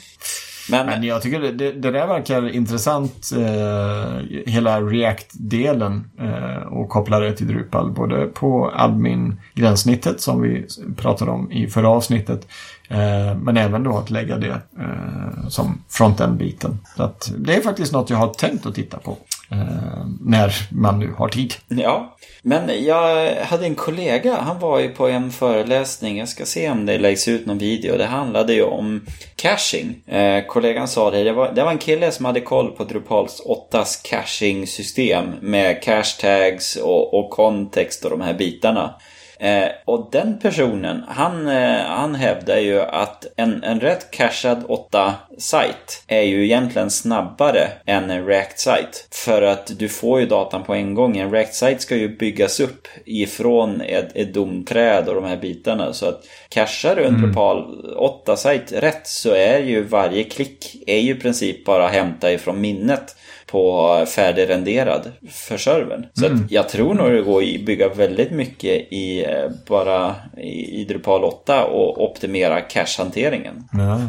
Men, 0.71 0.87
Men 0.87 1.03
jag 1.03 1.23
tycker 1.23 1.41
det, 1.41 1.53
det, 1.53 1.73
det 1.73 1.91
där 1.91 2.07
verkar 2.07 2.49
intressant, 2.49 3.31
eh, 3.37 4.53
hela 4.53 4.81
React-delen 4.81 6.11
eh, 6.21 6.63
och 6.63 6.89
koppla 6.89 7.21
det 7.21 7.33
till 7.33 7.47
Drupal. 7.47 7.91
Både 7.91 8.27
på 8.27 8.73
admin-gränssnittet 8.75 10.21
som 10.21 10.43
vi 10.43 10.67
pratade 10.97 11.31
om 11.31 11.53
i 11.53 11.69
förra 11.69 11.89
avsnittet. 11.89 12.47
Eh, 12.89 13.37
men 13.37 13.57
även 13.57 13.83
då 13.83 13.99
att 13.99 14.11
lägga 14.11 14.39
det 14.39 14.61
eh, 14.79 15.49
som 15.49 15.83
front-end-biten. 15.89 16.79
Så 16.97 17.03
att 17.03 17.33
det 17.39 17.55
är 17.55 17.61
faktiskt 17.61 17.93
något 17.93 18.11
jag 18.11 18.17
har 18.17 18.29
tänkt 18.29 18.67
att 18.67 18.75
titta 18.75 18.99
på. 18.99 19.17
Eh, 19.51 20.07
när 20.21 20.53
man 20.71 20.99
nu 20.99 21.13
har 21.13 21.29
tid. 21.29 21.55
Ja, 21.69 22.17
men 22.43 22.85
jag 22.85 23.35
hade 23.35 23.67
en 23.67 23.75
kollega, 23.75 24.37
han 24.41 24.59
var 24.59 24.79
ju 24.79 24.89
på 24.89 25.09
en 25.09 25.33
föreläsning, 25.33 26.19
jag 26.19 26.29
ska 26.29 26.45
se 26.45 26.71
om 26.71 26.87
det 26.87 26.99
läggs 26.99 27.29
ut 27.29 27.47
någon 27.47 27.59
video, 27.59 27.97
det 27.97 28.07
handlade 28.07 28.55
ju 28.55 28.63
om 28.63 29.07
caching. 29.37 30.03
Eh, 30.07 30.47
kollegan 30.47 30.89
sa 30.89 31.11
det, 31.11 31.25
det 31.25 31.33
var, 31.33 31.53
det 31.53 31.65
var 31.65 31.71
en 31.71 31.79
kille 31.79 32.11
som 32.11 32.25
hade 32.25 32.41
koll 32.41 32.71
på 32.71 32.85
Drupals 32.85 33.43
8s 33.73 34.01
caching-system 34.05 35.33
med 35.41 35.83
cache 35.83 36.21
tags 36.21 36.77
och, 36.77 37.15
och 37.15 37.31
kontext 37.31 38.05
och 38.05 38.11
de 38.11 38.21
här 38.21 38.35
bitarna. 38.35 38.95
Eh, 39.39 39.69
och 39.85 40.09
den 40.13 40.39
personen, 40.39 41.03
han, 41.09 41.49
eh, 41.49 41.81
han 41.81 42.15
hävdar 42.15 42.57
ju 42.57 42.81
att 42.81 43.27
en, 43.37 43.63
en 43.63 43.81
rätt 43.81 44.11
cashad 44.11 44.65
8-sajt 44.65 46.05
är 46.07 46.23
ju 46.23 46.45
egentligen 46.45 46.91
snabbare 46.91 47.69
än 47.87 48.11
en 48.11 48.27
React-sajt. 48.27 49.09
För 49.11 49.43
att 49.43 49.79
du 49.79 49.89
får 49.89 50.21
ju 50.21 50.27
datan 50.27 50.65
på 50.65 50.75
en 50.75 50.95
gång. 50.95 51.17
En 51.17 51.31
React-sajt 51.31 51.81
ska 51.81 51.97
ju 51.97 52.17
byggas 52.17 52.61
upp 52.61 52.89
ifrån 53.05 53.81
ett, 53.81 54.17
ett 54.17 54.35
domträd 54.35 55.09
och 55.09 55.15
de 55.15 55.25
här 55.25 55.37
bitarna. 55.37 55.93
Så 55.93 56.07
att 56.07 56.25
cashar 56.49 56.97
du 56.97 57.05
en 57.05 57.23
Drupal 57.23 57.65
8-sajt 57.99 58.73
rätt 58.73 59.07
så 59.07 59.35
är 59.35 59.59
ju 59.59 59.83
varje 59.83 60.25
klick 60.25 60.83
är 60.87 60.99
ju 60.99 61.11
i 61.11 61.21
princip 61.21 61.65
bara 61.65 61.89
hämta 61.89 62.33
ifrån 62.33 62.61
minnet 62.61 63.17
på 63.47 64.05
färdigrenderad 64.09 65.13
för 65.31 65.57
servern. 65.57 66.07
Så 66.13 66.27
att 66.27 66.51
jag 66.51 66.69
tror 66.69 66.95
nog 66.95 67.13
det 67.13 67.23
går 67.23 67.43
att 67.43 67.67
bygga 67.67 67.89
väldigt 67.89 68.31
mycket 68.31 68.93
i 68.93 69.25
eh, 69.25 69.51
bara 69.69 70.15
i, 70.43 70.85
Drupal 70.85 71.25
8 71.25 71.65
och 71.65 72.05
optimera 72.11 72.61
cache-hanteringen. 72.61 73.69
Ja. 73.73 74.01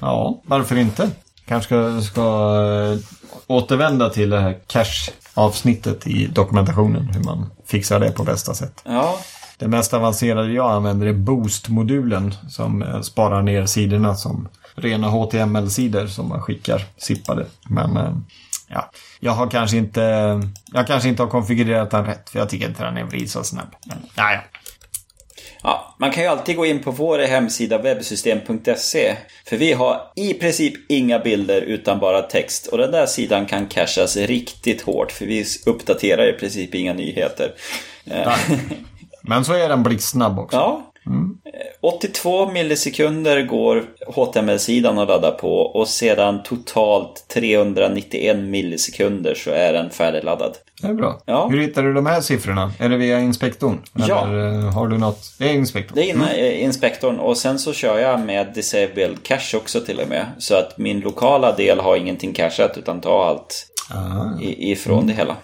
ja, 0.00 0.42
varför 0.44 0.76
inte? 0.76 1.10
Kanske 1.46 1.66
ska, 1.68 2.00
ska 2.00 2.20
eh, 2.92 2.98
återvända 3.46 4.10
till 4.10 4.30
det 4.30 4.40
här 4.40 4.58
cache-avsnittet 4.66 6.06
i 6.06 6.26
dokumentationen. 6.26 7.08
Hur 7.08 7.24
man 7.24 7.50
fixar 7.66 8.00
det 8.00 8.10
på 8.12 8.24
bästa 8.24 8.54
sätt. 8.54 8.82
Ja, 8.84 9.18
Det 9.58 9.68
mest 9.68 9.94
avancerade 9.94 10.52
jag 10.52 10.70
använder 10.70 11.06
är 11.06 11.12
Boost-modulen 11.12 12.34
som 12.48 12.82
eh, 12.82 13.00
sparar 13.00 13.42
ner 13.42 13.66
sidorna 13.66 14.14
som 14.14 14.48
rena 14.74 15.08
HTML-sidor 15.08 16.06
som 16.06 16.28
man 16.28 16.40
skickar 16.40 16.86
zippade. 16.96 17.46
Men 17.68 17.96
ja, 18.72 18.90
jag 19.20 19.32
har 19.32 19.50
kanske 19.50 19.76
inte, 19.76 20.00
jag 20.72 20.86
kanske 20.86 21.08
inte 21.08 21.22
har 21.22 21.30
konfigurerat 21.30 21.90
den 21.90 22.04
rätt 22.04 22.30
för 22.30 22.38
jag 22.38 22.48
tycker 22.48 22.68
inte 22.68 22.84
den 22.84 22.96
är 22.96 23.04
vrid 23.04 23.30
så 23.30 23.44
snabb. 23.44 23.74
Men, 23.86 23.98
ja, 24.14 24.32
ja. 24.32 24.40
Ja, 25.62 25.94
man 25.98 26.10
kan 26.10 26.22
ju 26.22 26.28
alltid 26.28 26.56
gå 26.56 26.66
in 26.66 26.82
på 26.82 26.90
vår 26.90 27.18
hemsida 27.18 27.78
webbsystem.se. 27.78 29.16
För 29.46 29.56
vi 29.56 29.72
har 29.72 30.12
i 30.16 30.34
princip 30.34 30.90
inga 30.90 31.18
bilder 31.18 31.62
utan 31.62 31.98
bara 31.98 32.22
text. 32.22 32.66
Och 32.66 32.78
den 32.78 32.90
där 32.90 33.06
sidan 33.06 33.46
kan 33.46 33.66
cachas 33.66 34.16
riktigt 34.16 34.82
hårt 34.82 35.12
för 35.12 35.26
vi 35.26 35.44
uppdaterar 35.66 36.28
i 36.28 36.32
princip 36.32 36.74
inga 36.74 36.92
nyheter. 36.92 37.52
Men 39.22 39.44
så 39.44 39.52
är 39.52 39.68
den 39.68 39.82
blixtsnabb 39.82 40.38
också. 40.38 40.56
Ja. 40.56 40.91
Eh, 41.06 41.32
82 41.80 42.50
millisekunder 42.52 43.42
går 43.42 43.84
HTML-sidan 44.06 44.98
att 44.98 45.08
ladda 45.08 45.30
på 45.30 45.56
och 45.58 45.88
sedan 45.88 46.42
totalt 46.42 47.24
391 47.34 48.36
millisekunder 48.38 49.34
så 49.34 49.50
är 49.50 49.72
den 49.72 49.90
färdigladdad. 49.90 50.56
Det 50.82 50.88
är 50.88 50.94
bra. 50.94 51.22
Ja. 51.26 51.48
Hur 51.48 51.60
hittar 51.60 51.82
du 51.82 51.94
de 51.94 52.06
här 52.06 52.20
siffrorna? 52.20 52.72
Är 52.78 52.88
det 52.88 52.96
via 52.96 53.20
inspektorn? 53.20 53.78
Ja. 53.94 54.26
Eller 54.26 54.58
eh, 54.66 54.72
har 54.74 54.88
du 54.88 54.98
något? 54.98 55.34
Det 55.38 55.44
är 55.44 55.52
inspektorn. 55.54 55.94
Det 55.96 56.04
är 56.10 56.14
inne 56.14 56.34
i 56.36 56.60
inspektorn 56.62 57.18
och 57.18 57.36
sen 57.36 57.58
så 57.58 57.72
kör 57.72 57.98
jag 57.98 58.20
med 58.20 58.52
Disable 58.54 59.16
Cache 59.22 59.56
också 59.56 59.80
till 59.80 60.00
och 60.00 60.08
med. 60.08 60.26
Så 60.38 60.54
att 60.54 60.78
min 60.78 61.00
lokala 61.00 61.52
del 61.56 61.80
har 61.80 61.96
ingenting 61.96 62.32
cachat 62.32 62.78
utan 62.78 63.00
tar 63.00 63.24
allt 63.28 63.68
Ah. 63.90 64.40
ifrån 64.40 65.06
det 65.06 65.12
hela. 65.12 65.36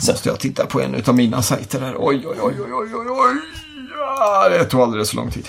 Så, 0.00 0.12
Måste 0.12 0.28
jag 0.28 0.40
titta 0.40 0.66
på 0.66 0.80
en 0.80 1.02
av 1.06 1.14
mina 1.16 1.42
sajter 1.42 1.80
här. 1.80 1.94
Oj, 1.98 2.22
oj, 2.26 2.36
oj, 2.42 2.54
oj, 2.60 2.94
oj, 2.94 3.06
oj. 3.10 3.36
Ja, 4.00 4.48
det 4.48 4.64
tog 4.64 4.80
alldeles 4.80 5.10
för 5.10 5.16
lång 5.16 5.30
tid. 5.30 5.48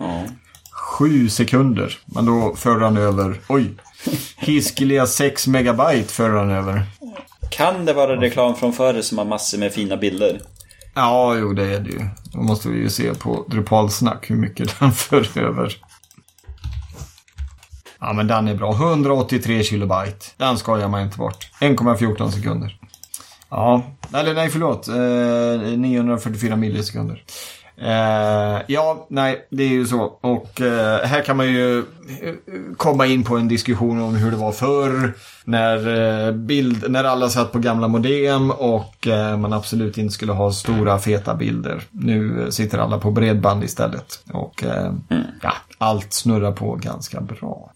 ja. 0.00 0.24
Sju 0.72 1.28
sekunder. 1.28 1.98
Men 2.06 2.26
då 2.26 2.54
för 2.56 2.80
han 2.80 2.96
över, 2.96 3.40
oj, 3.48 3.70
hiskeliga 4.36 5.06
6 5.06 5.46
megabyte 5.46 6.12
för 6.12 6.30
han 6.30 6.50
över. 6.50 6.82
Kan 7.50 7.84
det 7.84 7.92
vara 7.92 8.20
reklam 8.20 8.54
från 8.54 8.72
förr 8.72 9.02
som 9.02 9.18
har 9.18 9.24
massor 9.24 9.58
med 9.58 9.72
fina 9.72 9.96
bilder? 9.96 10.40
Ja, 10.94 11.34
jo 11.36 11.52
det 11.52 11.74
är 11.74 11.80
det 11.80 11.90
ju. 11.90 12.00
Då 12.32 12.38
måste 12.40 12.68
vi 12.68 12.78
ju 12.78 12.90
se 12.90 13.14
på 13.14 13.44
Drupalsnack 13.48 14.30
hur 14.30 14.36
mycket 14.36 14.78
den 14.80 14.92
för 14.92 15.38
över. 15.38 15.76
Ja, 18.00 18.12
men 18.12 18.26
den 18.26 18.48
är 18.48 18.54
bra. 18.54 18.72
183 18.72 19.62
kilobyte. 19.62 20.26
Den 20.36 20.58
skojar 20.58 20.88
man 20.88 21.02
inte 21.02 21.18
bort. 21.18 21.50
1,14 21.60 22.30
sekunder. 22.30 22.78
Ja, 23.50 23.82
eller 24.14 24.34
nej 24.34 24.50
förlåt. 24.50 24.88
Eh, 24.88 25.78
944 25.78 26.56
millisekunder. 26.56 27.22
Eh, 27.80 28.62
ja, 28.66 29.06
nej, 29.10 29.46
det 29.50 29.62
är 29.62 29.68
ju 29.68 29.86
så. 29.86 30.00
Och 30.20 30.60
eh, 30.60 31.06
här 31.06 31.22
kan 31.24 31.36
man 31.36 31.46
ju 31.46 31.78
eh, 31.78 32.34
komma 32.76 33.06
in 33.06 33.24
på 33.24 33.36
en 33.36 33.48
diskussion 33.48 34.02
om 34.02 34.14
hur 34.14 34.30
det 34.30 34.36
var 34.36 34.52
förr. 34.52 35.12
När, 35.44 35.76
eh, 36.26 36.32
bild, 36.32 36.90
när 36.90 37.04
alla 37.04 37.28
satt 37.28 37.52
på 37.52 37.58
gamla 37.58 37.88
modem 37.88 38.50
och 38.50 39.06
eh, 39.06 39.36
man 39.36 39.52
absolut 39.52 39.98
inte 39.98 40.14
skulle 40.14 40.32
ha 40.32 40.52
stora 40.52 40.98
feta 40.98 41.34
bilder. 41.34 41.82
Nu 41.90 42.46
sitter 42.50 42.78
alla 42.78 42.98
på 42.98 43.10
bredband 43.10 43.64
istället. 43.64 44.24
Och 44.32 44.64
eh, 44.64 44.92
ja, 45.42 45.52
allt 45.78 46.12
snurrar 46.12 46.52
på 46.52 46.74
ganska 46.74 47.20
bra. 47.20 47.72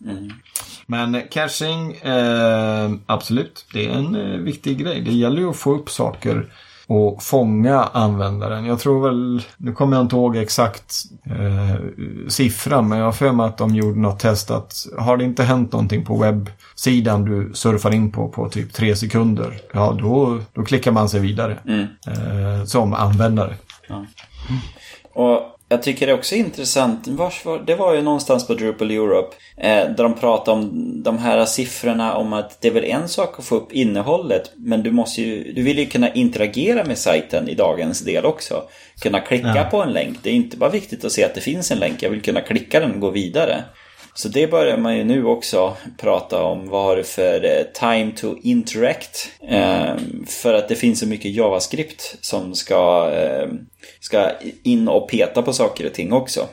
Men 0.87 1.23
caching, 1.31 2.01
absolut, 3.07 3.67
det 3.73 3.87
är 3.87 3.91
en 3.91 4.45
viktig 4.45 4.79
grej. 4.79 5.01
Det 5.01 5.13
gäller 5.13 5.39
ju 5.39 5.51
att 5.51 5.57
få 5.57 5.75
upp 5.75 5.91
saker 5.91 6.47
och 6.93 7.23
fånga 7.23 7.83
användaren. 7.83 8.65
Jag 8.65 8.81
tror 8.81 9.03
väl, 9.03 9.43
nu 9.57 9.73
kommer 9.73 9.97
jag 9.97 10.05
inte 10.05 10.17
ihåg 10.17 10.37
exakt 10.37 10.95
eh, 11.25 11.81
siffran, 12.29 12.89
men 12.89 12.99
jag 12.99 13.05
har 13.05 13.13
för 13.13 13.33
mig 13.33 13.47
att 13.47 13.59
de 13.59 13.75
gjorde 13.75 14.01
något 14.01 14.19
test 14.19 14.51
att 14.51 14.87
har 14.99 15.17
det 15.17 15.25
inte 15.25 15.43
hänt 15.43 15.73
någonting 15.73 16.05
på 16.05 16.17
webbsidan 16.17 17.25
du 17.25 17.51
surfar 17.55 17.91
in 17.91 18.13
på 18.13 18.29
på 18.29 18.49
typ 18.49 18.73
tre 18.73 18.97
sekunder, 18.97 19.61
ja 19.73 19.97
då, 20.01 20.39
då 20.53 20.65
klickar 20.65 20.93
man 20.93 21.09
sig 21.09 21.21
vidare 21.21 21.59
eh, 22.07 22.65
som 22.65 22.95
användare. 22.95 23.55
Och 25.15 25.52
jag 25.73 25.83
tycker 25.83 26.07
det 26.07 26.13
är 26.13 26.17
också 26.17 26.35
intressant, 26.35 27.09
vars 27.09 27.45
var, 27.45 27.59
det 27.59 27.75
var 27.75 27.95
ju 27.95 28.03
någonstans 28.03 28.47
på 28.47 28.55
Drupal 28.55 28.91
Europe, 28.91 29.37
eh, 29.57 29.71
där 29.97 30.03
de 30.03 30.15
pratade 30.15 30.61
om 30.61 31.03
de 31.03 31.19
här 31.19 31.45
siffrorna 31.45 32.15
om 32.15 32.33
att 32.33 32.61
det 32.61 32.69
är 32.69 32.73
väl 32.73 32.85
en 32.85 33.09
sak 33.09 33.39
att 33.39 33.45
få 33.45 33.55
upp 33.57 33.73
innehållet, 33.73 34.53
men 34.57 34.83
du 34.83 34.91
måste 34.91 35.23
ju, 35.23 35.53
du 35.53 35.63
vill 35.63 35.79
ju 35.79 35.87
kunna 35.87 36.13
interagera 36.13 36.85
med 36.85 36.99
sajten 36.99 37.49
i 37.49 37.55
dagens 37.55 38.01
del 38.01 38.25
också. 38.25 38.63
Kunna 39.03 39.21
klicka 39.21 39.53
Ja. 39.57 39.65
på 39.71 39.83
en 39.83 39.93
länk. 39.93 40.19
Det 40.23 40.31
är 40.31 40.35
inte 40.35 40.57
bara 40.57 40.71
viktigt 40.71 41.05
att 41.05 41.13
se 41.13 41.25
att 41.25 41.35
det 41.35 41.41
finns 41.41 41.71
en 41.71 41.79
länk, 41.79 42.03
jag 42.03 42.11
vill 42.11 42.23
kunna 42.23 42.41
klicka 42.41 42.81
den 42.81 42.95
och 42.95 43.01
gå 43.01 43.11
vidare. 43.11 43.65
Så 44.15 44.29
det 44.29 44.51
börjar 44.51 44.77
man 44.77 44.97
ju 44.97 45.05
nu 45.05 45.25
också 45.25 45.77
prata 45.99 46.43
om. 46.43 46.69
Vad 46.69 46.85
har 46.85 46.97
du 46.97 47.05
för 47.05 47.45
eh, 47.45 47.65
time 47.75 48.13
to 48.17 48.35
interact? 48.43 49.31
Eh, 49.49 49.95
för 50.27 50.55
att 50.55 50.69
det 50.69 50.77
finns 50.77 51.01
så 51.01 51.07
mycket 51.07 51.35
JavaScript 51.35 52.17
som 52.21 52.55
ska, 52.55 53.11
eh, 53.15 53.49
ska 54.01 54.31
in 54.63 54.89
och 54.89 55.11
peta 55.11 55.43
på 55.43 55.53
saker 55.53 55.87
och 55.87 55.95
ting 55.95 56.13
också. 56.13 56.49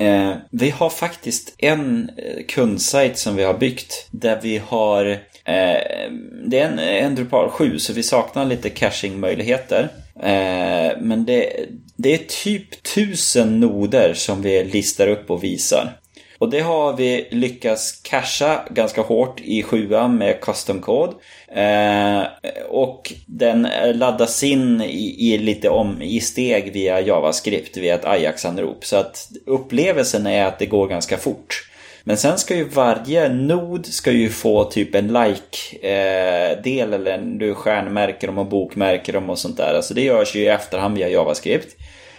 Eh, 0.00 0.32
vi 0.50 0.70
har 0.70 0.90
faktiskt 0.90 1.54
en 1.58 2.10
eh, 2.16 2.44
kundsajt 2.48 3.18
som 3.18 3.36
vi 3.36 3.44
har 3.44 3.54
byggt 3.54 4.08
där 4.10 4.40
vi 4.42 4.62
har 4.66 5.06
eh, 5.44 6.10
det 6.48 6.58
är 6.58 6.68
en, 6.68 6.78
en 6.78 7.14
Drupal 7.14 7.50
7 7.50 7.78
så 7.78 7.92
vi 7.92 8.02
saknar 8.02 8.44
lite 8.44 8.70
caching-möjligheter. 8.70 9.88
Eh, 10.22 11.00
men 11.00 11.24
det, 11.24 11.66
det 11.96 12.14
är 12.14 12.18
typ 12.44 12.82
tusen 12.82 13.60
noder 13.60 14.14
som 14.14 14.42
vi 14.42 14.64
listar 14.64 15.08
upp 15.08 15.30
och 15.30 15.44
visar. 15.44 15.92
Och 16.38 16.50
det 16.50 16.60
har 16.60 16.92
vi 16.92 17.28
lyckats 17.30 18.00
casha 18.02 18.60
ganska 18.70 19.02
hårt 19.02 19.40
i 19.40 19.62
7 19.62 19.88
med 20.08 20.40
custom 20.40 20.80
code. 20.80 21.12
Eh, 21.48 22.22
och 22.68 23.12
den 23.26 23.68
laddas 23.94 24.42
in 24.42 24.80
i, 24.80 25.34
i 25.34 25.38
lite 25.38 25.68
om 25.68 26.02
i 26.02 26.20
steg 26.20 26.72
via 26.72 27.00
JavaScript 27.00 27.76
via 27.76 27.94
ett 27.94 28.04
Ajax-anrop. 28.04 28.84
Så 28.84 28.96
att 28.96 29.28
upplevelsen 29.46 30.26
är 30.26 30.44
att 30.44 30.58
det 30.58 30.66
går 30.66 30.88
ganska 30.88 31.16
fort. 31.16 31.62
Men 32.08 32.16
sen 32.16 32.38
ska 32.38 32.56
ju 32.56 32.64
varje 32.64 33.28
nod 33.28 33.86
ska 33.86 34.12
ju 34.12 34.28
få 34.28 34.64
typ 34.64 34.94
en 34.94 35.08
like-del 35.08 36.88
eh, 36.88 36.94
eller 36.94 37.12
en, 37.12 37.38
du 37.38 37.54
stjärnmärker 37.54 38.26
dem 38.26 38.38
och 38.38 38.46
bokmärker 38.46 39.12
dem 39.12 39.30
och 39.30 39.38
sånt 39.38 39.56
där. 39.56 39.74
Alltså 39.74 39.94
det 39.94 40.02
görs 40.02 40.36
ju 40.36 40.40
i 40.40 40.46
efterhand 40.46 40.96
via 40.96 41.08
JavaScript. 41.08 41.76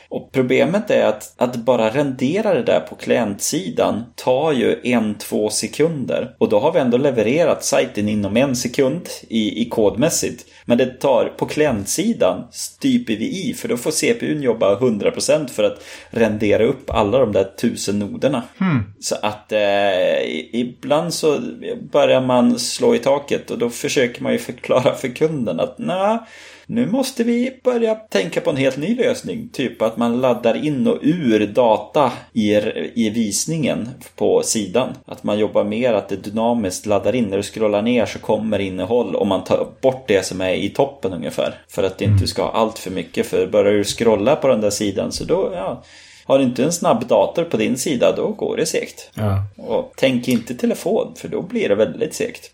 Och 0.10 0.32
problemet 0.32 0.90
är 0.90 1.06
att, 1.06 1.34
att 1.38 1.56
bara 1.56 1.90
rendera 1.90 2.54
det 2.54 2.64
där 2.64 2.80
på 2.80 2.96
klientsidan 2.96 4.04
tar 4.16 4.52
ju 4.52 4.80
en, 4.84 5.16
två 5.16 5.50
sekunder. 5.50 6.36
Och 6.38 6.50
då 6.50 6.60
har 6.60 6.74
vi 6.74 6.80
ändå 6.80 6.98
levererat 6.98 7.64
sajten 7.64 8.10
inom 8.10 8.38
en 8.38 8.56
sekund 8.56 9.10
i, 9.30 9.62
i 9.62 9.70
kodmässigt. 9.70 10.46
Men 10.66 10.78
det 10.78 10.86
tar, 10.86 11.26
på 11.38 11.46
klientsidan 11.46 12.48
styper 12.52 13.16
vi 13.16 13.50
i 13.50 13.54
för 13.54 13.68
då 13.68 13.78
får 13.78 13.92
CPUn 13.92 14.42
jobba 14.42 14.80
100% 14.80 15.48
för 15.48 15.64
att 15.64 15.84
rendera 16.10 16.64
upp 16.64 16.90
alla 16.90 17.20
de 17.20 17.32
där 17.32 17.44
tusen 17.44 18.00
noderna. 18.00 18.44
Så 19.00 19.16
att 19.22 19.52
eh, 19.52 20.22
ibland 20.54 21.14
så 21.14 21.40
börjar 21.92 22.22
man 22.22 22.60
slå 22.60 22.96
i 22.96 23.00
taket 23.00 23.52
och 23.52 23.58
då 23.58 23.70
försöker 23.70 24.24
man 24.24 24.32
ju 24.32 24.38
förklara 24.38 24.96
för 24.96 25.08
kunden 25.08 25.60
att 25.60 25.76
nej, 25.78 26.20
nu 26.70 26.86
måste 26.86 27.24
vi 27.24 27.60
börja 27.64 27.96
tänka 27.96 28.42
på 28.42 28.50
en 28.50 28.58
helt 28.58 28.78
ny 28.78 28.96
lösning. 28.96 29.50
Typ 29.54 29.82
att 29.82 29.98
man 29.98 30.22
laddar 30.22 30.66
in 30.66 30.88
och 30.88 30.98
ur 31.02 31.48
data 31.48 32.12
i, 32.34 32.56
i 32.96 33.10
visningen 33.10 33.90
på 34.16 34.42
sidan. 34.44 34.90
Att 35.06 35.24
man 35.24 35.40
jobbar 35.40 35.64
mer 35.64 35.94
att 35.94 36.10
det 36.10 36.16
dynamiskt 36.16 36.86
laddar 36.86 37.16
in. 37.16 37.26
När 37.26 37.38
du 37.38 37.44
scrollar 37.44 37.82
ner 37.82 38.06
så 38.06 38.20
kommer 38.20 38.60
innehåll 38.60 39.16
och 39.16 39.28
man 39.28 39.44
tar 39.44 39.68
bort 39.82 40.08
det 40.08 40.26
som 40.26 40.42
är 40.42 40.54
i 40.54 40.70
toppen 40.70 41.14
ungefär. 41.14 41.62
För 41.68 41.84
att 41.84 41.98
det 41.98 42.06
inte 42.06 42.28
ska 42.28 42.42
ha 42.42 42.52
allt 42.52 42.80
för 42.80 42.92
mycket. 42.92 43.26
För 43.26 43.48
börjar 43.48 43.74
du 43.74 43.84
scrolla 43.84 44.36
på 44.36 44.48
den 44.48 44.62
där 44.62 44.70
sidan 44.70 45.12
så 45.12 45.24
då, 45.24 45.52
ja. 45.56 45.84
Har 46.26 46.38
du 46.38 46.44
inte 46.44 46.64
en 46.64 46.74
snabb 46.74 47.08
dator 47.08 47.44
på 47.44 47.58
din 47.58 47.78
sida 47.78 48.14
då 48.16 48.28
går 48.28 48.58
det 48.58 48.66
segt. 48.66 49.10
Ja. 49.14 49.44
Och 49.58 49.94
tänk 49.98 50.28
inte 50.28 50.56
telefon 50.56 51.14
för 51.18 51.28
då 51.28 51.42
blir 51.42 51.70
det 51.70 51.76
väldigt 51.76 52.14
segt. 52.14 52.52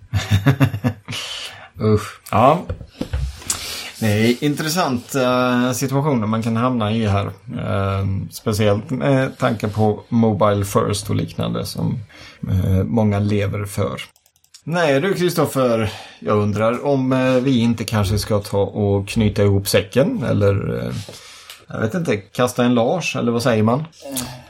Usch. 1.81 2.21
Ja. 2.31 2.59
Det 4.03 4.09
är 4.09 4.43
intressanta 4.43 5.53
eh, 5.67 5.71
situationer 5.71 6.27
man 6.27 6.43
kan 6.43 6.55
hamna 6.55 6.91
i 6.91 7.05
här. 7.07 7.25
Eh, 7.57 8.07
speciellt 8.31 8.89
med 8.89 9.37
tanke 9.37 9.67
på 9.67 10.03
Mobile 10.09 10.65
First 10.65 11.09
och 11.09 11.15
liknande 11.15 11.65
som 11.65 11.99
eh, 12.49 12.83
många 12.83 13.19
lever 13.19 13.65
för. 13.65 14.01
Nej 14.63 15.01
du 15.01 15.13
Kristoffer, 15.13 15.91
jag 16.19 16.37
undrar 16.37 16.85
om 16.85 17.39
vi 17.43 17.59
inte 17.59 17.83
kanske 17.83 18.19
ska 18.19 18.39
ta 18.39 18.61
och 18.61 19.07
knyta 19.07 19.43
ihop 19.43 19.67
säcken 19.67 20.23
eller 20.23 20.91
jag 21.67 21.79
vet 21.79 21.93
inte, 21.93 22.17
kasta 22.17 22.63
en 22.63 22.73
Lars 22.73 23.15
eller 23.15 23.31
vad 23.31 23.43
säger 23.43 23.63
man? 23.63 23.83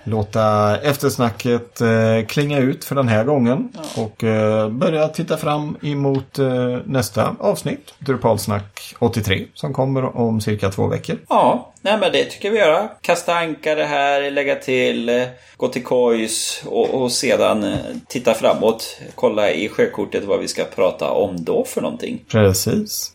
Låta 0.04 0.78
eftersnacket 0.82 1.82
eh, 1.82 2.26
klinga 2.28 2.60
ut 2.60 2.86
för 2.86 2.96
den 2.96 3.08
här 3.08 3.24
gången 3.24 3.70
och 3.98 4.24
eh, 4.24 4.70
börja 4.70 5.08
titta 5.08 5.38
fram 5.38 5.78
emot 5.82 6.40
eh, 6.40 6.78
nästa 6.86 7.36
avsnitt, 7.40 7.94
Drupalsnack 8.00 8.96
83, 9.00 9.46
som 9.54 9.74
kommer 9.74 10.18
om 10.18 10.42
cirka 10.42 10.70
två 10.70 10.88
veckor. 10.88 11.18
Ja, 11.30 11.74
nej 11.82 11.98
men 12.00 12.12
det 12.12 12.24
tycker 12.24 12.52
vi 12.52 12.58
göra. 12.58 12.90
Kasta 13.02 13.36
ankare 13.36 13.84
här, 13.84 14.32
lägga 14.32 14.56
till, 14.56 15.10
eh, 15.10 15.24
gå 15.58 15.68
till 15.68 15.84
kojs 15.84 16.64
och, 16.66 16.90
och 16.90 17.12
sedan 17.12 17.64
eh, 17.64 17.78
titta 18.08 18.34
framåt. 18.34 18.98
Kolla 19.16 19.52
i 19.52 19.70
sjökortet 19.70 20.24
vad 20.24 20.40
vi 20.40 20.48
ska 20.48 20.64
prata 20.64 21.12
om 21.12 21.44
då 21.44 21.64
för 21.64 21.82
någonting. 21.82 22.24
Precis. 22.32 23.14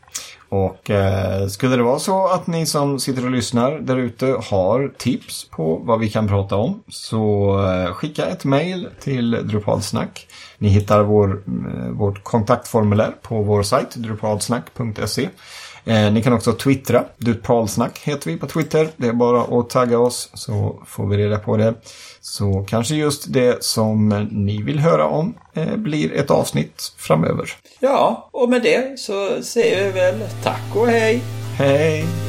Och 0.48 0.90
eh, 0.90 1.46
skulle 1.46 1.76
det 1.76 1.82
vara 1.82 1.98
så 1.98 2.26
att 2.26 2.46
ni 2.46 2.66
som 2.66 3.00
sitter 3.00 3.24
och 3.24 3.30
lyssnar 3.30 3.78
där 3.78 3.96
ute 3.96 4.26
har 4.26 4.92
tips 4.98 5.48
på 5.50 5.76
vad 5.76 6.00
vi 6.00 6.10
kan 6.10 6.28
prata 6.28 6.56
om 6.56 6.82
så 6.88 7.54
eh, 7.68 7.92
skicka 7.92 8.26
ett 8.26 8.44
mejl 8.44 8.88
till 9.00 9.30
Drupalsnack. 9.30 10.26
Ni 10.58 10.68
hittar 10.68 11.02
vår, 11.02 11.42
eh, 11.46 11.90
vårt 11.90 12.24
kontaktformulär 12.24 13.14
på 13.22 13.42
vår 13.42 13.62
sajt 13.62 13.94
drupalsnack.se. 13.96 15.28
Eh, 15.88 16.12
ni 16.12 16.22
kan 16.22 16.32
också 16.32 16.52
twittra. 16.52 17.04
Drupalsnack 17.16 17.98
heter 17.98 18.30
vi 18.30 18.36
på 18.36 18.46
Twitter. 18.46 18.88
Det 18.96 19.06
är 19.06 19.12
bara 19.12 19.60
att 19.60 19.70
tagga 19.70 19.98
oss 19.98 20.30
så 20.34 20.82
får 20.86 21.06
vi 21.06 21.16
reda 21.16 21.38
på 21.38 21.56
det. 21.56 21.74
Så 22.20 22.64
kanske 22.68 22.94
just 22.94 23.32
det 23.32 23.64
som 23.64 24.08
ni 24.30 24.62
vill 24.62 24.78
höra 24.78 25.06
om 25.06 25.34
eh, 25.54 25.76
blir 25.76 26.12
ett 26.12 26.30
avsnitt 26.30 26.92
framöver. 26.96 27.50
Ja, 27.80 28.28
och 28.32 28.48
med 28.48 28.62
det 28.62 29.00
så 29.00 29.42
säger 29.42 29.84
vi 29.84 29.90
väl 29.90 30.20
tack 30.42 30.76
och 30.76 30.86
hej! 30.86 31.22
Hej! 31.56 32.27